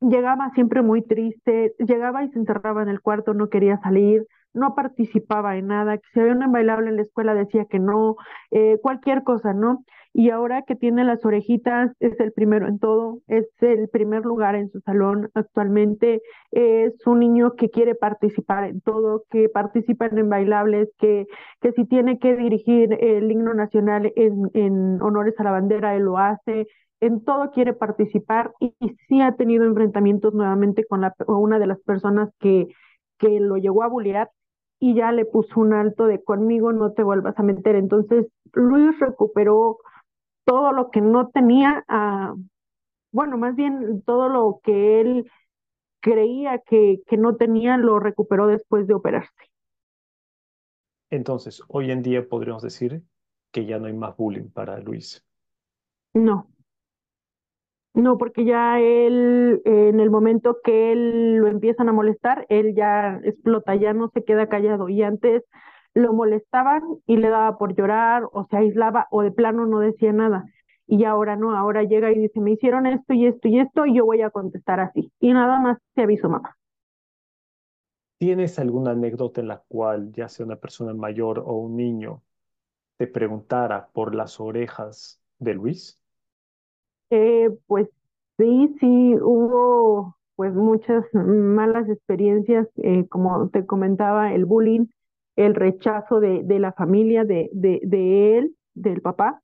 llegaba 0.00 0.50
siempre 0.54 0.82
muy 0.82 1.02
triste, 1.02 1.74
llegaba 1.78 2.24
y 2.24 2.30
se 2.30 2.38
encerraba 2.38 2.82
en 2.82 2.88
el 2.88 3.00
cuarto, 3.00 3.34
no 3.34 3.48
quería 3.50 3.78
salir, 3.82 4.26
no 4.52 4.74
participaba 4.74 5.56
en 5.56 5.68
nada, 5.68 5.98
que 5.98 6.04
si 6.12 6.20
había 6.20 6.32
una 6.32 6.48
bailable 6.48 6.90
en 6.90 6.96
la 6.96 7.02
escuela 7.02 7.34
decía 7.34 7.66
que 7.66 7.78
no, 7.78 8.16
eh, 8.50 8.78
cualquier 8.82 9.22
cosa, 9.22 9.52
¿no? 9.52 9.84
Y 10.12 10.30
ahora 10.30 10.62
que 10.62 10.74
tiene 10.74 11.04
las 11.04 11.24
orejitas, 11.24 11.92
es 12.00 12.18
el 12.18 12.32
primero 12.32 12.66
en 12.66 12.80
todo, 12.80 13.20
es 13.28 13.46
el 13.60 13.88
primer 13.88 14.24
lugar 14.24 14.56
en 14.56 14.68
su 14.70 14.80
salón 14.80 15.30
actualmente, 15.34 16.20
es 16.50 16.94
un 17.06 17.20
niño 17.20 17.54
que 17.54 17.70
quiere 17.70 17.94
participar 17.94 18.64
en 18.64 18.80
todo, 18.80 19.24
que 19.30 19.48
participa 19.48 20.06
en 20.06 20.28
bailables, 20.28 20.88
que, 20.98 21.26
que 21.60 21.72
si 21.72 21.84
tiene 21.86 22.18
que 22.18 22.34
dirigir 22.34 22.92
el 23.00 23.30
himno 23.30 23.54
nacional 23.54 24.12
en, 24.16 24.50
en 24.54 25.00
honores 25.00 25.34
a 25.38 25.44
la 25.44 25.52
bandera, 25.52 25.94
él 25.94 26.02
lo 26.02 26.18
hace, 26.18 26.66
en 27.00 27.24
todo 27.24 27.50
quiere 27.50 27.72
participar 27.72 28.52
y, 28.60 28.74
sí 29.08 29.20
ha 29.20 29.34
tenido 29.36 29.64
enfrentamientos 29.64 30.34
nuevamente 30.34 30.84
con 30.86 31.00
la, 31.00 31.14
una 31.26 31.58
de 31.58 31.66
las 31.66 31.80
personas 31.80 32.30
que, 32.38 32.68
que 33.18 33.40
lo 33.40 33.56
llegó 33.56 33.82
a 33.82 33.88
bullear 33.88 34.30
y 34.80 34.94
ya 34.94 35.12
le 35.12 35.26
puso 35.26 35.60
un 35.60 35.74
alto 35.74 36.06
de 36.06 36.24
conmigo 36.24 36.72
no 36.72 36.92
te 36.92 37.04
vuelvas 37.04 37.38
a 37.38 37.42
meter. 37.42 37.76
Entonces 37.76 38.26
Luis 38.54 38.98
recuperó 38.98 39.78
todo 40.44 40.72
lo 40.72 40.90
que 40.90 41.02
no 41.02 41.28
tenía, 41.28 41.84
ah, 41.86 42.34
bueno, 43.12 43.36
más 43.36 43.54
bien 43.54 44.02
todo 44.04 44.28
lo 44.28 44.60
que 44.64 45.00
él 45.00 45.30
creía 46.00 46.58
que, 46.58 47.02
que 47.06 47.18
no 47.18 47.36
tenía, 47.36 47.76
lo 47.76 48.00
recuperó 48.00 48.46
después 48.46 48.86
de 48.86 48.94
operarse. 48.94 49.30
Entonces, 51.10 51.62
hoy 51.68 51.90
en 51.90 52.02
día 52.02 52.26
podríamos 52.26 52.62
decir 52.62 53.02
que 53.52 53.66
ya 53.66 53.78
no 53.78 53.86
hay 53.86 53.92
más 53.92 54.16
bullying 54.16 54.48
para 54.48 54.78
Luis. 54.78 55.24
No, 56.14 56.48
no, 57.94 58.18
porque 58.18 58.44
ya 58.44 58.78
él, 58.80 59.62
en 59.64 60.00
el 60.00 60.10
momento 60.10 60.58
que 60.62 60.92
él 60.92 61.36
lo 61.36 61.48
empiezan 61.48 61.88
a 61.88 61.92
molestar, 61.92 62.46
él 62.48 62.74
ya 62.74 63.20
explota, 63.24 63.74
ya 63.74 63.92
no 63.92 64.10
se 64.14 64.24
queda 64.24 64.48
callado. 64.48 64.88
Y 64.88 65.02
antes 65.02 65.42
lo 65.94 66.12
molestaban 66.12 66.82
y 67.06 67.16
le 67.16 67.30
daba 67.30 67.58
por 67.58 67.74
llorar 67.74 68.24
o 68.32 68.46
se 68.48 68.56
aislaba 68.56 69.08
o 69.10 69.22
de 69.22 69.32
plano 69.32 69.66
no 69.66 69.80
decía 69.80 70.12
nada. 70.12 70.44
Y 70.86 71.04
ahora 71.04 71.36
no, 71.36 71.56
ahora 71.56 71.82
llega 71.84 72.12
y 72.12 72.18
dice, 72.18 72.40
me 72.40 72.52
hicieron 72.52 72.86
esto 72.86 73.12
y 73.12 73.26
esto 73.26 73.48
y 73.48 73.60
esto 73.60 73.86
y 73.86 73.96
yo 73.96 74.04
voy 74.06 74.22
a 74.22 74.30
contestar 74.30 74.80
así. 74.80 75.12
Y 75.20 75.32
nada 75.32 75.58
más 75.60 75.78
te 75.94 76.02
aviso, 76.02 76.28
mamá. 76.28 76.56
¿Tienes 78.18 78.58
alguna 78.58 78.92
anécdota 78.92 79.40
en 79.40 79.48
la 79.48 79.58
cual, 79.68 80.12
ya 80.12 80.28
sea 80.28 80.46
una 80.46 80.56
persona 80.56 80.94
mayor 80.94 81.38
o 81.40 81.54
un 81.54 81.76
niño, 81.76 82.22
te 82.98 83.06
preguntara 83.08 83.88
por 83.92 84.14
las 84.14 84.40
orejas 84.40 85.22
de 85.38 85.54
Luis? 85.54 85.99
Eh, 87.10 87.50
pues 87.66 87.88
sí, 88.38 88.74
sí, 88.80 89.14
hubo 89.22 90.16
pues 90.36 90.54
muchas 90.54 91.04
malas 91.12 91.88
experiencias, 91.88 92.68
eh, 92.82 93.06
como 93.08 93.50
te 93.50 93.66
comentaba, 93.66 94.32
el 94.34 94.46
bullying, 94.46 94.86
el 95.36 95.54
rechazo 95.54 96.20
de, 96.20 96.42
de 96.44 96.58
la 96.60 96.72
familia, 96.72 97.24
de, 97.24 97.50
de, 97.52 97.80
de 97.84 98.38
él, 98.38 98.56
del 98.74 99.02
papá, 99.02 99.42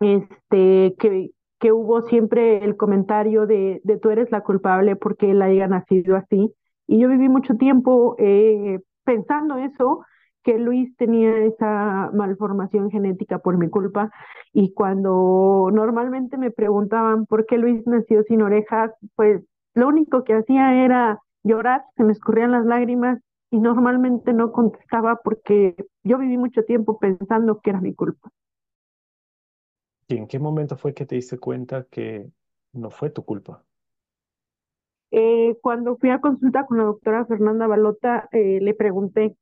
este, 0.00 0.94
que, 0.98 1.30
que 1.60 1.72
hubo 1.72 2.02
siempre 2.02 2.64
el 2.64 2.76
comentario 2.76 3.46
de, 3.46 3.80
de 3.84 3.98
tú 3.98 4.10
eres 4.10 4.30
la 4.30 4.42
culpable 4.42 4.96
porque 4.96 5.30
él 5.30 5.42
haya 5.42 5.66
nacido 5.68 6.16
así. 6.16 6.52
Y 6.86 7.00
yo 7.00 7.08
viví 7.08 7.28
mucho 7.28 7.54
tiempo 7.56 8.16
eh, 8.18 8.80
pensando 9.04 9.56
eso, 9.58 10.04
que 10.42 10.58
Luis 10.58 10.94
tenía 10.96 11.36
esa 11.38 12.10
malformación 12.12 12.90
genética 12.90 13.38
por 13.38 13.58
mi 13.58 13.68
culpa 13.68 14.10
y 14.52 14.72
cuando 14.72 15.70
normalmente 15.72 16.36
me 16.36 16.50
preguntaban 16.50 17.26
por 17.26 17.46
qué 17.46 17.58
Luis 17.58 17.86
nació 17.86 18.22
sin 18.24 18.42
orejas, 18.42 18.92
pues 19.14 19.42
lo 19.74 19.88
único 19.88 20.24
que 20.24 20.34
hacía 20.34 20.84
era 20.84 21.20
llorar, 21.42 21.84
se 21.96 22.04
me 22.04 22.12
escurrían 22.12 22.52
las 22.52 22.66
lágrimas 22.66 23.20
y 23.50 23.58
normalmente 23.58 24.32
no 24.32 24.52
contestaba 24.52 25.20
porque 25.22 25.76
yo 26.02 26.18
viví 26.18 26.36
mucho 26.36 26.64
tiempo 26.64 26.98
pensando 26.98 27.60
que 27.60 27.70
era 27.70 27.80
mi 27.80 27.94
culpa. 27.94 28.30
¿Y 30.08 30.16
en 30.16 30.26
qué 30.26 30.38
momento 30.38 30.76
fue 30.76 30.94
que 30.94 31.06
te 31.06 31.14
diste 31.14 31.38
cuenta 31.38 31.86
que 31.90 32.30
no 32.72 32.90
fue 32.90 33.10
tu 33.10 33.24
culpa? 33.24 33.64
Eh, 35.10 35.58
cuando 35.60 35.96
fui 35.96 36.10
a 36.10 36.20
consulta 36.20 36.64
con 36.64 36.78
la 36.78 36.84
doctora 36.84 37.26
Fernanda 37.26 37.66
Balota, 37.66 38.28
eh, 38.32 38.60
le 38.62 38.74
pregunté 38.74 39.36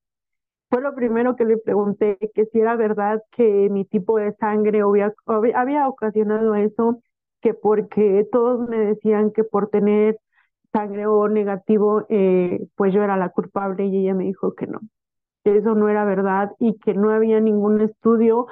fue 0.71 0.81
lo 0.81 0.95
primero 0.95 1.35
que 1.35 1.45
le 1.45 1.59
pregunté, 1.59 2.17
que 2.33 2.47
si 2.47 2.61
era 2.61 2.77
verdad 2.77 3.21
que 3.33 3.69
mi 3.71 3.85
tipo 3.85 4.19
de 4.19 4.33
sangre 4.37 4.83
había, 4.83 5.89
ocasionado 5.89 6.55
eso, 6.55 7.03
que 7.41 7.55
porque 7.55 8.27
todos 8.31 8.69
me 8.69 8.79
decían 8.79 9.33
que 9.33 9.43
por 9.43 9.69
tener 9.69 10.19
sangre 10.73 11.09
O 11.09 11.29
negativo, 11.29 12.07
eh, 12.09 12.61
pues 12.77 12.95
yo 12.95 13.03
era 13.03 13.17
la 13.17 13.31
culpable 13.31 13.87
y 13.87 13.99
ella 13.99 14.15
me 14.15 14.25
dijo 14.25 14.55
que 14.55 14.69
no, 14.69 14.79
que 15.43 15.57
eso 15.57 15.75
no 15.75 15.89
era 15.89 16.05
verdad 16.05 16.53
y 16.61 16.79
que 16.79 16.95
no 16.95 17.11
había 17.11 17.41
ningún 17.41 17.81
estudio 17.81 18.47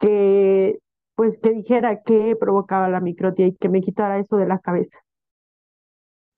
que 0.00 0.78
pues 1.14 1.36
que 1.42 1.50
dijera 1.50 2.02
que 2.02 2.36
provocaba 2.36 2.88
la 2.88 3.00
microtia 3.00 3.46
y 3.46 3.54
que 3.56 3.68
me 3.68 3.82
quitara 3.82 4.18
eso 4.20 4.36
de 4.36 4.46
la 4.46 4.60
cabeza. 4.60 4.96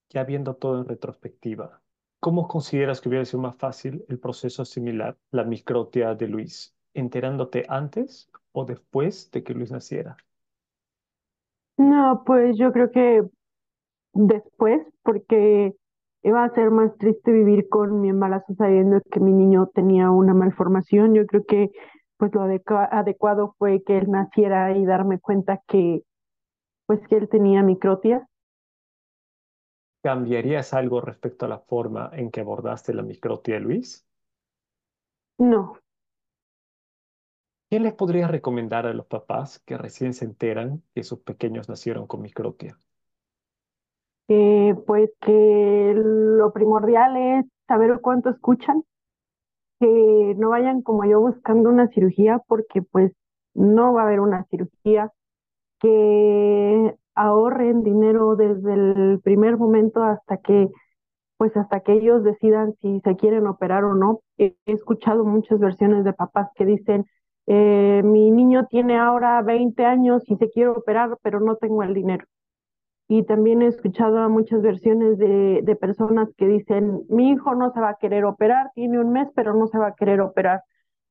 Ya 0.08 0.24
viendo 0.24 0.54
todo 0.54 0.80
en 0.80 0.88
retrospectiva, 0.88 1.82
¿Cómo 2.20 2.48
consideras 2.48 3.00
que 3.00 3.08
hubiera 3.08 3.24
sido 3.24 3.40
más 3.42 3.56
fácil 3.56 4.04
el 4.08 4.18
proceso 4.18 4.64
similar, 4.64 5.16
la 5.30 5.44
microtia 5.44 6.14
de 6.14 6.28
Luis? 6.28 6.74
¿Enterándote 6.94 7.64
antes 7.68 8.30
o 8.52 8.64
después 8.64 9.30
de 9.30 9.42
que 9.42 9.54
Luis 9.54 9.70
naciera? 9.70 10.16
No, 11.78 12.22
pues 12.26 12.56
yo 12.58 12.72
creo 12.72 12.90
que 12.90 13.22
después, 14.12 14.82
porque 15.02 15.74
iba 16.22 16.44
a 16.44 16.54
ser 16.54 16.70
más 16.70 16.96
triste 16.98 17.32
vivir 17.32 17.68
con 17.68 18.00
mi 18.00 18.10
embarazo 18.10 18.54
sabiendo 18.56 19.00
que 19.10 19.20
mi 19.20 19.32
niño 19.32 19.68
tenía 19.74 20.10
una 20.10 20.34
malformación. 20.34 21.14
Yo 21.14 21.26
creo 21.26 21.44
que 21.46 21.70
pues 22.18 22.34
lo 22.34 22.42
adecuado 22.42 23.54
fue 23.58 23.82
que 23.84 23.98
él 23.98 24.10
naciera 24.10 24.76
y 24.76 24.84
darme 24.84 25.18
cuenta 25.20 25.62
que 25.66 26.02
pues 26.86 27.00
que 27.08 27.16
él 27.16 27.28
tenía 27.28 27.62
microtia. 27.62 28.28
¿Cambiarías 30.02 30.72
algo 30.72 31.00
respecto 31.00 31.44
a 31.46 31.48
la 31.48 31.58
forma 31.58 32.10
en 32.14 32.30
que 32.30 32.40
abordaste 32.40 32.94
la 32.94 33.02
microtia, 33.02 33.60
Luis? 33.60 34.06
No. 35.38 35.76
¿Qué 37.70 37.78
les 37.78 37.94
podrías 37.94 38.30
recomendar 38.30 38.86
a 38.86 38.94
los 38.94 39.06
papás 39.06 39.60
que 39.60 39.78
recién 39.78 40.12
se 40.12 40.24
enteran 40.24 40.82
que 40.94 41.04
sus 41.04 41.20
pequeños 41.20 41.68
nacieron 41.68 42.06
con 42.06 42.22
microtia? 42.22 42.76
Eh, 44.28 44.74
pues 44.86 45.10
que 45.20 45.92
lo 45.94 46.52
primordial 46.52 47.16
es 47.16 47.46
saber 47.68 48.00
cuánto 48.00 48.30
escuchan, 48.30 48.82
que 49.78 50.34
no 50.38 50.50
vayan 50.50 50.82
como 50.82 51.04
yo 51.04 51.20
buscando 51.20 51.68
una 51.68 51.88
cirugía 51.88 52.40
porque 52.46 52.82
pues 52.82 53.12
no 53.54 53.92
va 53.92 54.02
a 54.02 54.06
haber 54.06 54.20
una 54.20 54.44
cirugía, 54.44 55.12
que 55.80 56.96
ahorren 57.20 57.82
dinero 57.82 58.36
desde 58.36 58.72
el 58.72 59.20
primer 59.22 59.56
momento 59.58 60.02
hasta 60.02 60.38
que 60.38 60.68
pues 61.36 61.56
hasta 61.56 61.80
que 61.80 61.94
ellos 61.94 62.22
decidan 62.22 62.74
si 62.82 63.00
se 63.00 63.16
quieren 63.16 63.46
operar 63.46 63.84
o 63.84 63.94
no. 63.94 64.20
He, 64.36 64.56
escuchado 64.66 65.24
muchas 65.24 65.58
versiones 65.58 66.04
de 66.04 66.12
papás 66.12 66.50
que 66.54 66.66
dicen, 66.66 67.06
eh, 67.46 68.02
mi 68.04 68.30
niño 68.30 68.66
tiene 68.66 68.98
ahora 68.98 69.40
20 69.40 69.86
años 69.86 70.22
y 70.26 70.36
se 70.36 70.50
quiere 70.50 70.68
operar, 70.68 71.16
pero 71.22 71.40
no 71.40 71.56
tengo 71.56 71.82
el 71.82 71.94
dinero. 71.94 72.26
Y 73.08 73.24
también 73.24 73.62
he 73.62 73.68
escuchado 73.68 74.28
muchas 74.28 74.60
versiones 74.60 75.16
de, 75.18 75.60
de 75.62 75.76
personas 75.76 76.28
que 76.36 76.46
dicen, 76.46 77.02
mi 77.08 77.30
hijo 77.30 77.54
no 77.54 77.72
se 77.72 77.80
va 77.80 77.90
a 77.90 77.96
querer 77.98 78.26
operar, 78.26 78.70
tiene 78.74 79.00
un 79.00 79.10
mes, 79.10 79.28
pero 79.34 79.54
no 79.54 79.66
se 79.66 79.78
va 79.78 79.88
a 79.88 79.94
querer 79.94 80.20
operar. 80.20 80.62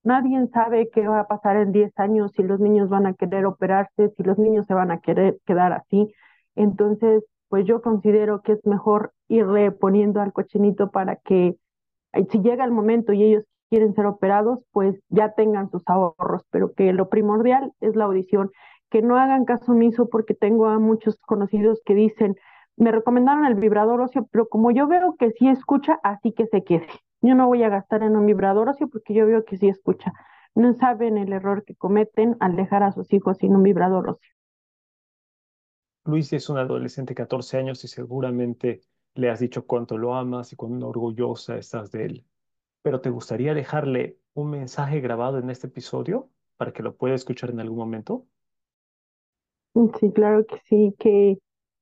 Nadie 0.04 0.48
sabe 0.54 0.90
qué 0.90 1.08
va 1.08 1.22
a 1.22 1.28
pasar 1.28 1.58
en 1.58 1.72
10 1.72 1.92
años, 2.00 2.32
si 2.36 2.44
los 2.44 2.60
niños 2.60 2.90
van 2.90 3.06
a 3.06 3.14
querer 3.14 3.46
operarse, 3.46 4.10
si 4.16 4.24
los 4.24 4.38
niños 4.38 4.66
se 4.66 4.74
van 4.74 4.92
a 4.92 5.00
querer 5.00 5.38
quedar 5.46 5.74
así. 5.74 6.14
Entonces, 6.56 7.24
pues 7.50 7.66
yo 7.66 7.82
considero 7.82 8.42
que 8.42 8.54
es 8.54 8.66
mejor 8.66 9.12
irle 9.28 9.72
poniendo 9.72 10.22
al 10.22 10.34
cochinito 10.34 10.92
para 10.92 11.18
que 11.18 11.58
si 12.32 12.40
llega 12.40 12.64
el 12.64 12.72
momento 12.72 13.14
y 13.14 13.24
ellos 13.24 13.44
quieren 13.70 13.94
ser 13.94 14.06
operados, 14.06 14.60
pues 14.72 15.00
ya 15.10 15.34
tengan 15.34 15.70
sus 15.70 15.84
ahorros, 15.88 16.44
pero 16.50 16.74
que 16.74 16.92
lo 16.94 17.10
primordial 17.10 17.74
es 17.82 17.96
la 17.96 18.06
audición, 18.06 18.52
que 18.90 19.02
no 19.02 19.18
hagan 19.18 19.46
caso 19.46 19.74
omiso 19.74 20.10
porque 20.10 20.34
tengo 20.34 20.68
a 20.68 20.80
muchos 20.80 21.20
conocidos 21.20 21.82
que 21.86 21.94
dicen, 21.94 22.36
me 22.78 22.92
recomendaron 22.92 23.46
el 23.46 23.56
vibrador 23.56 24.02
óseo, 24.02 24.28
pero 24.32 24.48
como 24.48 24.72
yo 24.72 24.88
veo 24.88 25.16
que 25.18 25.32
sí 25.32 25.50
escucha, 25.50 26.00
así 26.04 26.32
que 26.32 26.48
se 26.48 26.64
quede. 26.64 26.88
Yo 27.22 27.36
no 27.36 27.48
voy 27.48 27.64
a 27.64 27.70
gastar 27.70 28.04
en 28.04 28.16
un 28.16 28.26
vibrador 28.26 28.70
óseo 28.70 28.88
porque 28.88 29.14
yo 29.14 29.26
veo 29.26 29.44
que 29.44 29.58
sí 29.58 29.68
escucha. 29.68 30.14
No 30.56 30.74
saben 30.74 31.18
el 31.18 31.34
error 31.34 31.64
que 31.66 31.76
cometen 31.76 32.38
al 32.40 32.56
dejar 32.56 32.84
a 32.84 32.92
sus 32.92 33.12
hijos 33.14 33.38
sin 33.38 33.56
un 33.56 33.64
vibrador 33.64 34.10
óseo. 34.10 34.32
Luis 36.06 36.32
es 36.34 36.50
un 36.50 36.58
adolescente 36.58 37.12
de 37.12 37.16
14 37.16 37.58
años 37.58 37.84
y 37.84 37.88
seguramente 37.88 38.82
le 39.14 39.30
has 39.30 39.40
dicho 39.40 39.66
cuánto 39.66 39.98
lo 39.98 40.16
amas 40.16 40.52
y 40.54 40.56
cuán 40.56 40.82
orgullosa 40.82 41.58
estás 41.58 41.92
de 41.92 42.06
él. 42.06 42.26
Pero 42.82 43.02
¿te 43.02 43.10
gustaría 43.10 43.54
dejarle 43.54 44.18
un 44.34 44.50
mensaje 44.50 45.02
grabado 45.02 45.40
en 45.40 45.50
este 45.50 45.68
episodio 45.68 46.30
para 46.58 46.72
que 46.74 46.84
lo 46.84 46.96
pueda 46.96 47.16
escuchar 47.16 47.52
en 47.52 47.60
algún 47.60 47.78
momento? 47.78 48.26
Sí, 50.00 50.12
claro 50.12 50.46
que 50.46 50.58
sí, 50.66 50.96
que, 51.00 51.38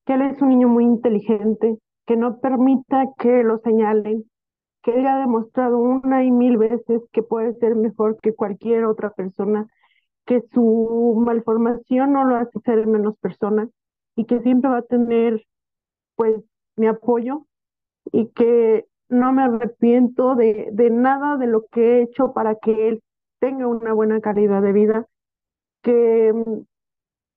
que 0.06 0.14
él 0.14 0.22
es 0.24 0.42
un 0.42 0.50
niño 0.50 0.68
muy 0.68 0.84
inteligente, 0.84 1.78
que 2.06 2.16
no 2.16 2.40
permita 2.40 3.06
que 3.18 3.44
lo 3.44 3.60
señalen, 3.60 4.30
que 4.88 4.98
él 4.98 5.06
ha 5.06 5.20
demostrado 5.20 5.80
una 5.80 6.24
y 6.24 6.32
mil 6.32 6.58
veces 6.58 7.02
que 7.12 7.22
puede 7.22 7.54
ser 7.56 7.76
mejor 7.76 8.18
que 8.22 8.34
cualquier 8.34 8.86
otra 8.86 9.10
persona, 9.10 9.68
que 10.26 10.42
su 10.54 11.22
malformación 11.26 12.14
no 12.14 12.24
lo 12.24 12.38
hace 12.38 12.58
ser 12.62 12.88
menos 12.88 13.18
persona 13.18 13.68
y 14.16 14.24
que 14.24 14.40
siempre 14.40 14.72
va 14.72 14.78
a 14.78 14.82
tener 14.84 15.44
pues 16.16 16.42
mi 16.78 16.88
apoyo 16.88 17.46
y 18.14 18.30
que 18.30 18.86
no 19.10 19.34
me 19.34 19.44
arrepiento 19.44 20.36
de, 20.36 20.70
de 20.72 20.90
nada 20.90 21.36
de 21.36 21.48
lo 21.48 21.66
que 21.66 21.82
he 21.82 22.02
hecho 22.04 22.32
para 22.32 22.56
que 22.56 22.88
él 22.88 23.04
tenga 23.40 23.68
una 23.68 23.92
buena 23.92 24.22
calidad 24.22 24.62
de 24.62 24.72
vida, 24.72 25.06
que, 25.82 26.32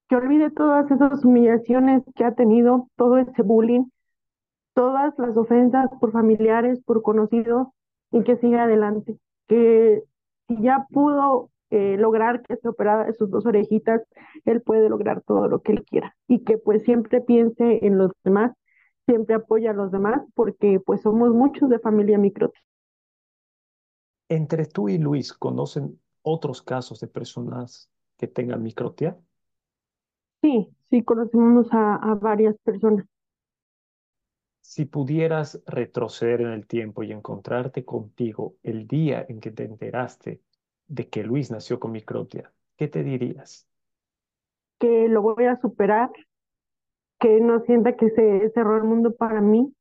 que 0.09 0.15
olvide 0.15 0.53
todas 0.53 0.89
esas 0.89 1.25
humillaciones 1.25 2.05
que 2.15 2.25
ha 2.25 2.33
tenido, 2.33 2.87
todo 2.95 3.19
ese 3.19 3.43
bullying, 3.43 3.87
todas 4.75 5.15
las 5.19 5.37
ofensas 5.37 5.89
por 6.01 6.13
familiares, 6.13 6.81
por 6.85 7.03
conocidos 7.03 7.69
y 8.13 8.23
que 8.25 8.37
siga 8.37 8.65
adelante, 8.65 9.19
que 9.49 10.03
si 10.49 10.61
ya 10.63 10.87
pudo 10.91 11.51
eh, 11.71 11.97
lograr 11.99 12.43
que 12.43 12.57
se 12.57 12.69
operara 12.69 13.13
sus 13.13 13.31
dos 13.31 13.47
orejitas, 13.47 14.03
él 14.45 14.63
puede 14.63 14.89
lograr 14.89 15.23
todo 15.23 15.49
lo 15.49 15.61
que 15.63 15.73
él 15.73 15.85
quiera 15.85 16.17
y 16.29 16.41
que 16.45 16.59
pues 16.59 16.83
siempre 16.85 17.21
piense 17.21 17.85
en 17.87 17.99
los 17.99 18.13
demás, 18.25 18.53
siempre 19.07 19.35
apoya 19.37 19.71
a 19.71 19.75
los 19.75 19.91
demás 19.93 20.23
porque 20.35 20.81
pues 20.85 21.03
somos 21.03 21.31
muchos 21.35 21.69
de 21.71 21.79
familia 21.79 22.19
microtia. 22.19 22.61
Entre 24.31 24.65
tú 24.67 24.89
y 24.89 24.97
Luis, 24.99 25.33
¿conocen 25.35 26.01
otros 26.23 26.63
casos 26.63 27.01
de 27.01 27.07
personas 27.09 27.91
que 28.17 28.29
tengan 28.29 28.63
microtia? 28.63 29.19
Sí, 30.43 30.69
sí, 30.91 31.03
conocemos 31.03 31.67
a, 31.73 31.95
a 31.97 32.15
varias 32.15 32.55
personas. 32.65 33.07
Si 34.71 34.85
pudieras 34.85 35.61
retroceder 35.67 36.43
en 36.43 36.51
el 36.51 36.65
tiempo 36.65 37.03
y 37.03 37.11
encontrarte 37.11 37.85
contigo 37.85 38.55
el 38.63 38.87
día 38.87 39.27
en 39.29 39.41
que 39.41 39.51
te 39.51 39.65
enteraste 39.65 40.43
de 40.87 41.09
que 41.09 41.25
Luis 41.25 41.51
nació 41.51 41.81
con 41.81 41.91
microtia, 41.91 42.53
¿qué 42.77 42.87
te 42.87 43.03
dirías? 43.03 43.67
Que 44.79 45.09
lo 45.09 45.23
voy 45.23 45.47
a 45.47 45.61
superar, 45.61 46.13
que 47.19 47.41
no 47.41 47.65
sienta 47.65 47.97
que 47.97 48.11
se 48.11 48.49
cerró 48.51 48.77
el 48.77 48.85
mundo 48.85 49.13
para 49.13 49.41
mí, 49.41 49.75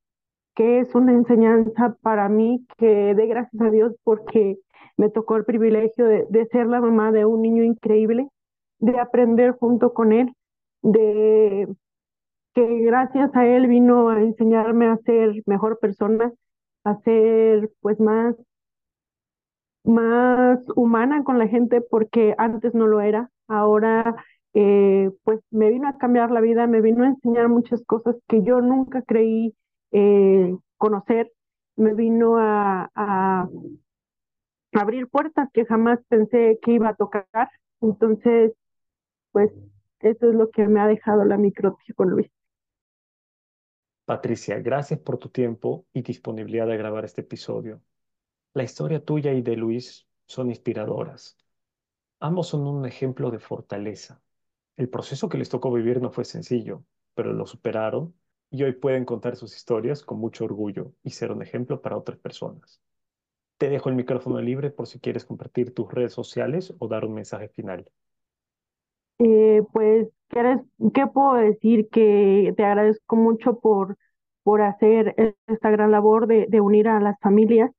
que 0.55 0.79
es 0.79 0.95
una 0.95 1.13
enseñanza 1.13 1.95
para 2.01 2.27
mí, 2.27 2.65
que 2.79 3.13
dé 3.13 3.27
gracias 3.27 3.61
a 3.61 3.69
Dios 3.69 3.93
porque 4.03 4.57
me 4.97 5.11
tocó 5.11 5.35
el 5.35 5.45
privilegio 5.45 6.03
de 6.07 6.47
ser 6.51 6.65
la 6.65 6.81
mamá 6.81 7.11
de 7.11 7.25
un 7.25 7.43
niño 7.43 7.61
increíble, 7.61 8.27
de 8.79 8.97
aprender 8.97 9.51
junto 9.51 9.93
con 9.93 10.13
él, 10.13 10.33
de 10.81 11.67
que 12.53 12.65
gracias 12.81 13.35
a 13.35 13.45
él 13.45 13.67
vino 13.67 14.09
a 14.09 14.21
enseñarme 14.21 14.87
a 14.87 14.97
ser 14.97 15.41
mejor 15.45 15.79
persona, 15.79 16.31
a 16.83 16.95
ser 17.01 17.71
pues 17.81 17.99
más 17.99 18.35
más 19.83 20.59
humana 20.75 21.23
con 21.23 21.39
la 21.39 21.47
gente 21.47 21.81
porque 21.81 22.35
antes 22.37 22.73
no 22.73 22.87
lo 22.87 23.01
era. 23.01 23.29
Ahora, 23.47 24.15
eh, 24.53 25.11
pues 25.23 25.39
me 25.51 25.69
vino 25.69 25.87
a 25.87 25.97
cambiar 25.97 26.31
la 26.31 26.41
vida, 26.41 26.67
me 26.67 26.81
vino 26.81 27.03
a 27.03 27.07
enseñar 27.07 27.49
muchas 27.49 27.83
cosas 27.85 28.15
que 28.27 28.43
yo 28.43 28.61
nunca 28.61 29.01
creí 29.03 29.55
eh, 29.91 30.55
conocer, 30.77 31.31
me 31.75 31.93
vino 31.93 32.37
a, 32.37 33.49
abrir 34.73 35.07
puertas 35.07 35.49
que 35.53 35.65
jamás 35.65 35.99
pensé 36.09 36.59
que 36.61 36.73
iba 36.73 36.89
a 36.89 36.95
tocar. 36.95 37.49
Entonces, 37.81 38.53
pues 39.31 39.51
eso 40.01 40.29
es 40.29 40.35
lo 40.35 40.49
que 40.51 40.67
me 40.67 40.79
ha 40.79 40.87
dejado 40.87 41.25
la 41.25 41.37
microtia 41.37 41.93
con 41.95 42.09
Luis. 42.11 42.29
Patricia, 44.09 44.57
gracias 44.57 44.99
por 44.99 45.19
tu 45.19 45.29
tiempo 45.29 45.85
y 45.93 46.01
disponibilidad 46.01 46.65
de 46.65 46.77
grabar 46.77 47.05
este 47.05 47.21
episodio. 47.21 47.79
La 48.55 48.63
historia 48.63 49.05
tuya 49.05 49.33
y 49.33 49.43
de 49.43 49.55
Luis 49.55 50.07
son 50.25 50.49
inspiradoras. 50.49 51.37
Ambos 52.19 52.47
son 52.47 52.65
un 52.65 52.87
ejemplo 52.87 53.29
de 53.29 53.37
fortaleza. 53.37 54.19
El 54.77 54.89
proceso 54.89 55.29
que 55.29 55.37
les 55.37 55.49
tocó 55.49 55.71
vivir 55.71 56.01
no 56.01 56.09
fue 56.09 56.25
sencillo, 56.25 56.83
pero 57.13 57.33
lo 57.33 57.45
superaron 57.45 58.15
y 58.49 58.63
hoy 58.63 58.71
pueden 58.71 59.05
contar 59.05 59.35
sus 59.35 59.55
historias 59.55 60.01
con 60.01 60.17
mucho 60.17 60.43
orgullo 60.43 60.91
y 61.03 61.11
ser 61.11 61.31
un 61.31 61.43
ejemplo 61.43 61.79
para 61.79 61.95
otras 61.95 62.17
personas. 62.17 62.81
Te 63.59 63.69
dejo 63.69 63.89
el 63.89 63.95
micrófono 63.95 64.41
libre 64.41 64.71
por 64.71 64.87
si 64.87 64.99
quieres 64.99 65.23
compartir 65.23 65.75
tus 65.75 65.93
redes 65.93 66.13
sociales 66.13 66.73
o 66.79 66.87
dar 66.87 67.05
un 67.05 67.13
mensaje 67.13 67.49
final. 67.49 67.91
Eh, 69.19 69.63
pues, 69.73 70.07
¿qué, 70.29 70.59
¿qué 70.93 71.07
puedo 71.07 71.33
decir? 71.35 71.89
Que 71.89 72.53
te 72.55 72.63
agradezco 72.65 73.15
mucho 73.15 73.59
por, 73.59 73.97
por 74.43 74.61
hacer 74.61 75.15
esta 75.47 75.69
gran 75.71 75.91
labor 75.91 76.27
de, 76.27 76.45
de 76.49 76.61
unir 76.61 76.87
a 76.87 76.99
las 77.01 77.19
familias 77.19 77.71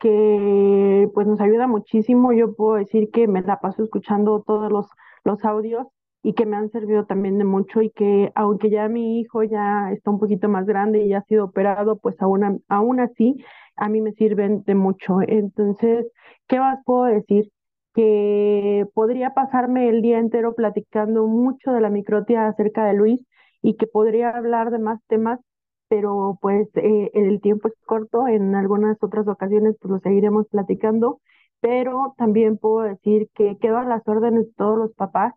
que 0.00 1.08
pues 1.14 1.26
nos 1.28 1.40
ayuda 1.40 1.66
muchísimo. 1.68 2.32
Yo 2.34 2.54
puedo 2.56 2.76
decir 2.76 3.10
que 3.12 3.28
me 3.28 3.42
la 3.42 3.60
paso 3.60 3.84
escuchando 3.84 4.42
todos 4.46 4.72
los, 4.72 4.86
los 5.24 5.44
audios 5.44 5.86
y 6.22 6.34
que 6.34 6.46
me 6.46 6.56
han 6.56 6.70
servido 6.70 7.06
también 7.06 7.38
de 7.38 7.44
mucho 7.44 7.82
y 7.82 7.90
que 7.90 8.32
aunque 8.36 8.70
ya 8.70 8.88
mi 8.88 9.20
hijo 9.20 9.42
ya 9.44 9.92
está 9.92 10.10
un 10.10 10.20
poquito 10.20 10.48
más 10.48 10.66
grande 10.66 11.00
y 11.02 11.10
ya 11.10 11.18
ha 11.18 11.22
sido 11.24 11.46
operado, 11.46 11.98
pues 11.98 12.20
aún, 12.22 12.64
aún 12.68 13.00
así 13.00 13.36
a 13.76 13.88
mí 13.88 14.00
me 14.02 14.12
sirven 14.12 14.62
de 14.64 14.74
mucho. 14.76 15.18
Entonces, 15.26 16.06
¿qué 16.48 16.58
más 16.60 16.80
puedo 16.84 17.04
decir? 17.04 17.50
Que 17.96 18.86
podría 18.94 19.34
pasarme 19.34 19.88
el 19.88 20.02
día 20.02 20.18
entero 20.20 20.54
platicando 20.54 21.26
mucho 21.26 21.72
de 21.72 21.80
la 21.80 21.90
microtia 21.90 22.46
acerca 22.48 22.86
de 22.86 22.94
Luis 22.94 23.20
y 23.62 23.76
que 23.76 23.88
podría 23.88 24.30
hablar 24.30 24.70
de 24.70 24.78
más 24.78 25.00
temas 25.08 25.40
pero 25.88 26.38
pues 26.40 26.68
eh, 26.76 27.10
el 27.14 27.40
tiempo 27.40 27.68
es 27.68 27.74
corto, 27.84 28.26
en 28.28 28.54
algunas 28.54 28.96
otras 29.02 29.26
ocasiones 29.28 29.76
pues 29.80 29.90
lo 29.92 30.00
seguiremos 30.00 30.46
platicando, 30.48 31.20
pero 31.60 32.14
también 32.18 32.58
puedo 32.58 32.82
decir 32.82 33.28
que 33.34 33.56
quedo 33.58 33.78
a 33.78 33.84
las 33.84 34.06
órdenes 34.06 34.46
de 34.46 34.52
todos 34.56 34.78
los 34.78 34.92
papás, 34.94 35.34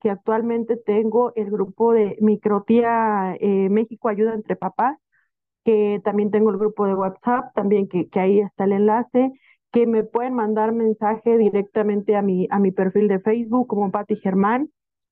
que 0.00 0.10
actualmente 0.10 0.76
tengo 0.76 1.32
el 1.36 1.50
grupo 1.50 1.92
de 1.92 2.16
Microtía 2.20 3.36
eh, 3.40 3.68
México 3.70 4.08
Ayuda 4.08 4.34
entre 4.34 4.56
Papás, 4.56 4.98
que 5.64 6.00
también 6.04 6.30
tengo 6.30 6.50
el 6.50 6.58
grupo 6.58 6.86
de 6.86 6.94
WhatsApp, 6.94 7.52
también 7.54 7.88
que, 7.88 8.08
que 8.08 8.20
ahí 8.20 8.40
está 8.40 8.64
el 8.64 8.72
enlace, 8.72 9.32
que 9.72 9.86
me 9.86 10.02
pueden 10.04 10.34
mandar 10.34 10.72
mensaje 10.72 11.38
directamente 11.38 12.16
a 12.16 12.22
mi, 12.22 12.48
a 12.50 12.58
mi 12.58 12.72
perfil 12.72 13.08
de 13.08 13.20
Facebook 13.20 13.68
como 13.68 13.90
Patti 13.90 14.16
Germán. 14.16 14.70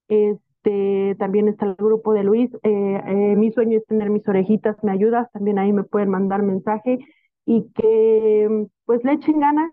Este, 0.09 1.15
también 1.19 1.49
está 1.49 1.67
el 1.67 1.75
grupo 1.77 2.13
de 2.13 2.25
Luis. 2.25 2.51
Eh, 2.63 3.03
eh, 3.07 3.37
mi 3.37 3.53
sueño 3.53 3.79
es 3.79 3.87
tener 3.87 4.11
mis 4.11 4.27
orejitas, 4.29 4.83
me 4.83 4.93
ayudas. 4.93 5.31
También 5.33 5.59
ahí 5.59 5.73
me 5.73 5.85
pueden 5.85 6.11
mandar 6.11 6.43
mensaje 6.43 6.99
y 7.47 7.71
que 7.75 8.67
pues 8.85 9.05
le 9.05 9.13
echen 9.13 9.41
ganas, 9.41 9.71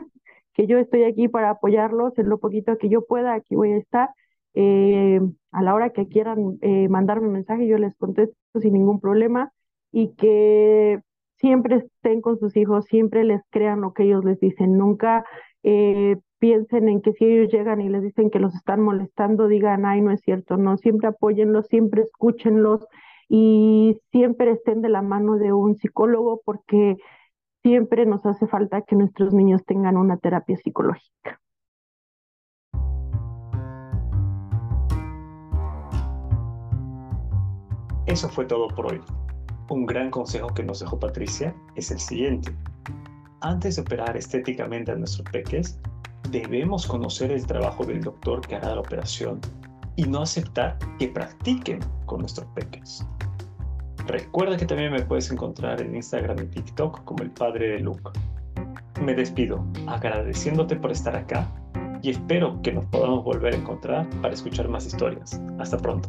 que 0.54 0.68
yo 0.68 0.78
estoy 0.78 1.04
aquí 1.04 1.28
para 1.28 1.50
apoyarlos 1.52 2.18
en 2.18 2.30
lo 2.30 2.40
poquito 2.40 2.78
que 2.78 2.90
yo 2.90 3.06
pueda. 3.06 3.34
Aquí 3.34 3.56
voy 3.56 3.74
a 3.74 3.78
estar. 3.78 4.10
Eh, 4.54 5.20
a 5.52 5.62
la 5.64 5.74
hora 5.74 5.90
que 5.90 6.08
quieran 6.08 6.60
mandarme 6.90 7.28
mensaje, 7.28 7.68
yo 7.68 7.78
les 7.78 7.96
contesto 7.98 8.36
sin 8.60 8.74
ningún 8.74 9.02
problema 9.02 9.52
y 9.92 10.14
que 10.16 11.02
siempre 11.38 11.78
estén 11.78 12.22
con 12.22 12.38
sus 12.40 12.56
hijos, 12.58 12.86
siempre 12.86 13.24
les 13.24 13.42
crean 13.50 13.82
lo 13.82 13.94
que 13.94 14.04
ellos 14.04 14.24
les 14.24 14.40
dicen, 14.40 14.78
nunca 14.78 15.26
eh, 15.64 16.18
piensen 16.40 16.90
en 16.90 17.02
que 17.02 17.14
si 17.14 17.26
ellos 17.26 17.52
llegan 17.52 17.82
y 17.82 17.90
les 17.90 18.04
dicen 18.04 18.30
que 18.30 18.40
los 18.40 18.54
están 18.56 18.82
molestando, 18.82 19.48
digan, 19.48 19.86
ay, 19.86 20.02
no 20.02 20.12
es 20.12 20.22
cierto, 20.22 20.58
no, 20.58 20.78
siempre 20.78 21.08
apóyenlos, 21.08 21.68
siempre 21.68 22.04
escúchenlos 22.04 22.86
y 23.28 23.98
siempre 24.12 24.52
estén 24.52 24.82
de 24.82 24.90
la 24.90 25.02
mano 25.02 25.38
de 25.38 25.54
un 25.54 25.76
psicólogo 25.76 26.42
porque 26.46 26.98
siempre 27.64 28.06
nos 28.06 28.26
hace 28.26 28.48
falta 28.48 28.84
que 28.84 28.96
nuestros 28.96 29.34
niños 29.34 29.66
tengan 29.66 29.98
una 29.98 30.18
terapia 30.18 30.56
psicológica. 30.58 31.42
Eso 38.06 38.30
fue 38.30 38.46
todo 38.46 38.68
por 38.68 38.94
hoy. 38.94 39.02
Un 39.70 39.86
gran 39.86 40.12
consejo 40.12 40.48
que 40.54 40.64
nos 40.64 40.80
dejó 40.80 41.00
Patricia 41.00 41.56
es 41.76 41.90
el 41.90 42.00
siguiente. 42.00 42.56
Antes 43.42 43.76
de 43.76 43.82
operar 43.82 44.16
estéticamente 44.16 44.92
a 44.92 44.96
nuestros 44.96 45.28
peques, 45.32 45.80
debemos 46.30 46.86
conocer 46.86 47.32
el 47.32 47.46
trabajo 47.46 47.84
del 47.84 48.02
doctor 48.02 48.42
que 48.42 48.56
hará 48.56 48.76
la 48.76 48.82
operación 48.82 49.40
y 49.96 50.04
no 50.04 50.22
aceptar 50.22 50.78
que 51.00 51.08
practiquen 51.08 51.80
con 52.06 52.20
nuestros 52.20 52.48
peques. 52.54 53.06
Recuerda 54.08 54.56
que 54.56 54.68
también 54.68 54.92
me 54.92 55.02
puedes 55.02 55.32
encontrar 55.32 55.82
en 55.82 55.96
Instagram 55.96 56.38
y 56.40 56.48
TikTok 56.48 57.04
como 57.04 57.24
el 57.24 57.32
padre 57.32 57.70
de 57.70 57.80
Luke. 57.80 58.12
Me 59.02 59.16
despido 59.16 59.66
agradeciéndote 59.88 60.76
por 60.76 60.92
estar 60.92 61.16
acá 61.16 61.48
y 62.04 62.12
espero 62.12 62.62
que 62.62 62.72
nos 62.72 62.86
podamos 62.86 63.24
volver 63.24 63.56
a 63.56 63.58
encontrar 63.58 64.08
para 64.22 64.34
escuchar 64.34 64.70
más 64.70 64.86
historias. 64.86 65.42
Hasta 65.58 65.78
pronto. 65.78 66.08